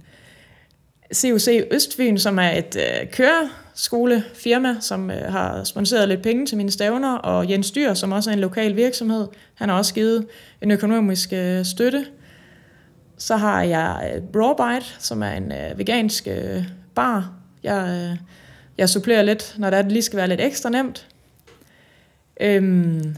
[1.15, 6.71] CUC Østfyn, som er et øh, køreskolefirma, som øh, har sponsoreret lidt penge til mine
[6.71, 10.27] stævner, og Jens Dyr, som også er en lokal virksomhed, han har også givet
[10.63, 12.07] en økonomisk øh, støtte.
[13.19, 16.65] Så har jeg øh, Rawbite, som er en øh, vegansk øh,
[16.95, 17.33] bar.
[17.63, 18.19] Jeg, øh,
[18.79, 21.07] jeg supplerer lidt, når det, er, det lige skal være lidt ekstra nemt.
[22.41, 23.17] Øhm,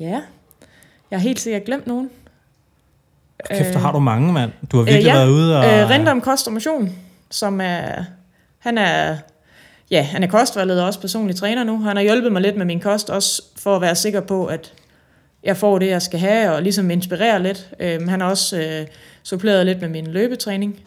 [0.00, 0.20] ja,
[1.10, 2.10] jeg har helt sikkert glemt nogen.
[3.50, 4.52] Kæft, der har du mange, mand.
[4.72, 5.64] Du har virkelig øh, ja, været ude og...
[5.64, 6.96] Øh, Rindom Kost og Motion,
[7.30, 8.04] som er...
[8.58, 9.16] Han er...
[9.90, 11.82] Ja, han er kostvejleder og også personlig træner nu.
[11.82, 14.72] Han har hjulpet mig lidt med min kost, også for at være sikker på, at
[15.44, 17.70] jeg får det, jeg skal have, og ligesom inspirere lidt.
[17.80, 18.86] Øhm, han har også øh,
[19.22, 20.80] suppleret lidt med min løbetræning.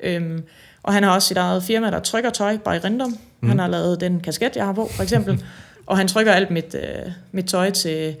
[0.00, 0.44] Øhm,
[0.82, 3.18] og han har også sit eget firma, der trykker tøj, by Rindom.
[3.40, 3.48] Mm.
[3.48, 5.44] Han har lavet den kasket, jeg har på, for eksempel.
[5.86, 8.16] og han trykker alt mit, øh, mit tøj til,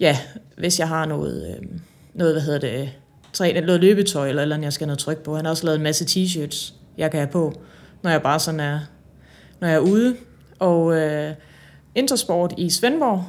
[0.00, 0.18] ja,
[0.56, 1.68] hvis jeg har noget, øh,
[2.14, 2.90] noget hvad hedder det,
[3.32, 5.36] træne, noget løbetøj, eller, eller andet, jeg skal have noget tryk på.
[5.36, 7.52] Han har også lavet en masse t-shirts, jeg kan have på,
[8.02, 8.80] når jeg bare sådan er,
[9.60, 10.16] når jeg er ude.
[10.58, 11.34] Og øh,
[11.94, 13.24] Intersport i Svendborg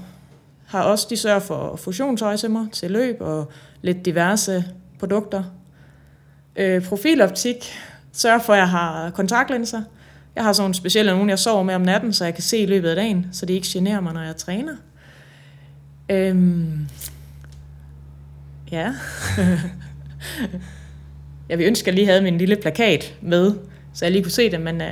[0.66, 3.52] har også, de sørger for fusionstøj til mig, til løb og
[3.82, 4.66] lidt diverse
[5.00, 5.44] produkter.
[6.56, 7.74] Øh, profiloptik
[8.14, 9.82] sørger for, at jeg har kontaktlinser.
[10.36, 12.58] Jeg har sådan nogle specielle nogen, jeg sover med om natten, så jeg kan se
[12.58, 14.76] i løbet af dagen, så det ikke generer mig, når jeg træner.
[16.10, 16.88] Øhm,
[18.72, 18.88] ja.
[21.49, 23.51] jeg vil ønske, at jeg lige havde min lille plakat med,
[23.93, 24.82] så jeg lige kunne se det, men...
[24.82, 24.88] Øh,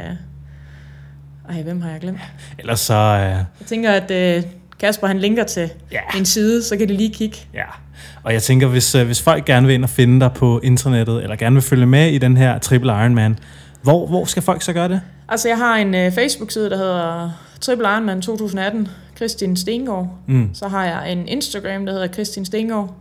[1.49, 2.20] ej, hvem har jeg glemt?
[2.59, 2.93] Ellers så...
[2.93, 4.43] Øh, Jeg tænker, at øh,
[4.80, 5.99] Kasper han linker til Ja.
[6.15, 7.38] min side, så kan de lige kigge.
[7.53, 7.63] ja.
[8.24, 11.24] Og jeg tænker, hvis, øh, hvis folk gerne vil ind og finde dig på internettet,
[11.24, 13.39] eller gerne vil følge med i den her Triple Ironman,
[13.82, 15.01] hvor, hvor skal folk så gøre det?
[15.30, 18.88] Altså, jeg har en øh, Facebook-side, der hedder Triple Ironman 2018,
[19.18, 20.09] Kristin Stengård.
[20.28, 20.49] Mm.
[20.53, 22.95] Så har jeg en Instagram, der hedder Kristin Stengård.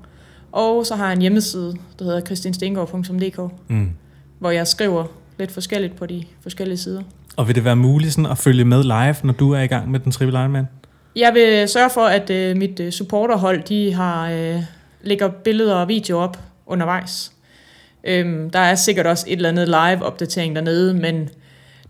[0.53, 3.91] Og så har jeg en hjemmeside, der hedder kristinstengård.dk, Mm.
[4.39, 5.05] hvor jeg skriver
[5.39, 7.03] lidt forskelligt på de forskellige sider.
[7.37, 9.91] Og vil det være muligt sådan at følge med live, når du er i gang
[9.91, 10.69] med den Triple Ironman?
[11.17, 14.63] Jeg vil sørge for, at øh, mit øh, supporterhold, de har øh,
[15.03, 17.33] lægger billeder og videoer op undervejs.
[18.05, 21.29] Øhm, der er sikkert også et eller andet live-opdatering dernede, men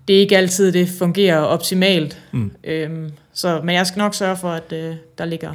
[0.09, 2.22] det er ikke altid, det fungerer optimalt.
[2.32, 2.52] Mm.
[2.64, 5.54] Øhm, så, men jeg skal nok sørge for, at øh, der ligger,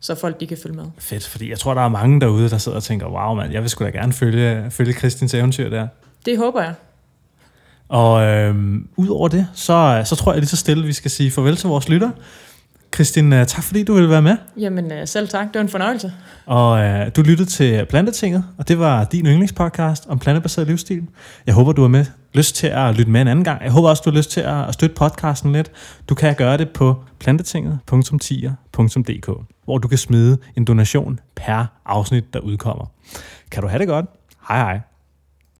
[0.00, 0.84] så folk de kan følge med.
[0.98, 3.62] Fedt, fordi jeg tror, der er mange derude, der sidder og tænker, wow mand, jeg
[3.62, 5.88] vil sgu da gerne følge, følge Kristins eventyr der.
[6.26, 6.74] Det håber jeg.
[7.88, 11.56] Og øhm, udover det, så, så tror jeg lige så stille, vi skal sige farvel
[11.56, 12.10] til vores lytter.
[12.96, 14.36] Kristin, øh, tak fordi du ville være med.
[14.56, 16.12] Jamen øh, selv tak, det var en fornøjelse.
[16.46, 21.02] Og øh, du lyttede til Plantetinget, og det var din yndlingspodcast om plantebaseret livsstil.
[21.46, 23.62] Jeg håber, du har med lyst til at lytte med en anden gang.
[23.62, 25.70] Jeg håber også, du har lyst til at støtte podcasten lidt.
[26.08, 29.30] Du kan gøre det på plantetinget.tier.dk,
[29.64, 32.84] hvor du kan smide en donation per afsnit, der udkommer.
[33.50, 34.06] Kan du have det godt?
[34.48, 34.80] Hej hej.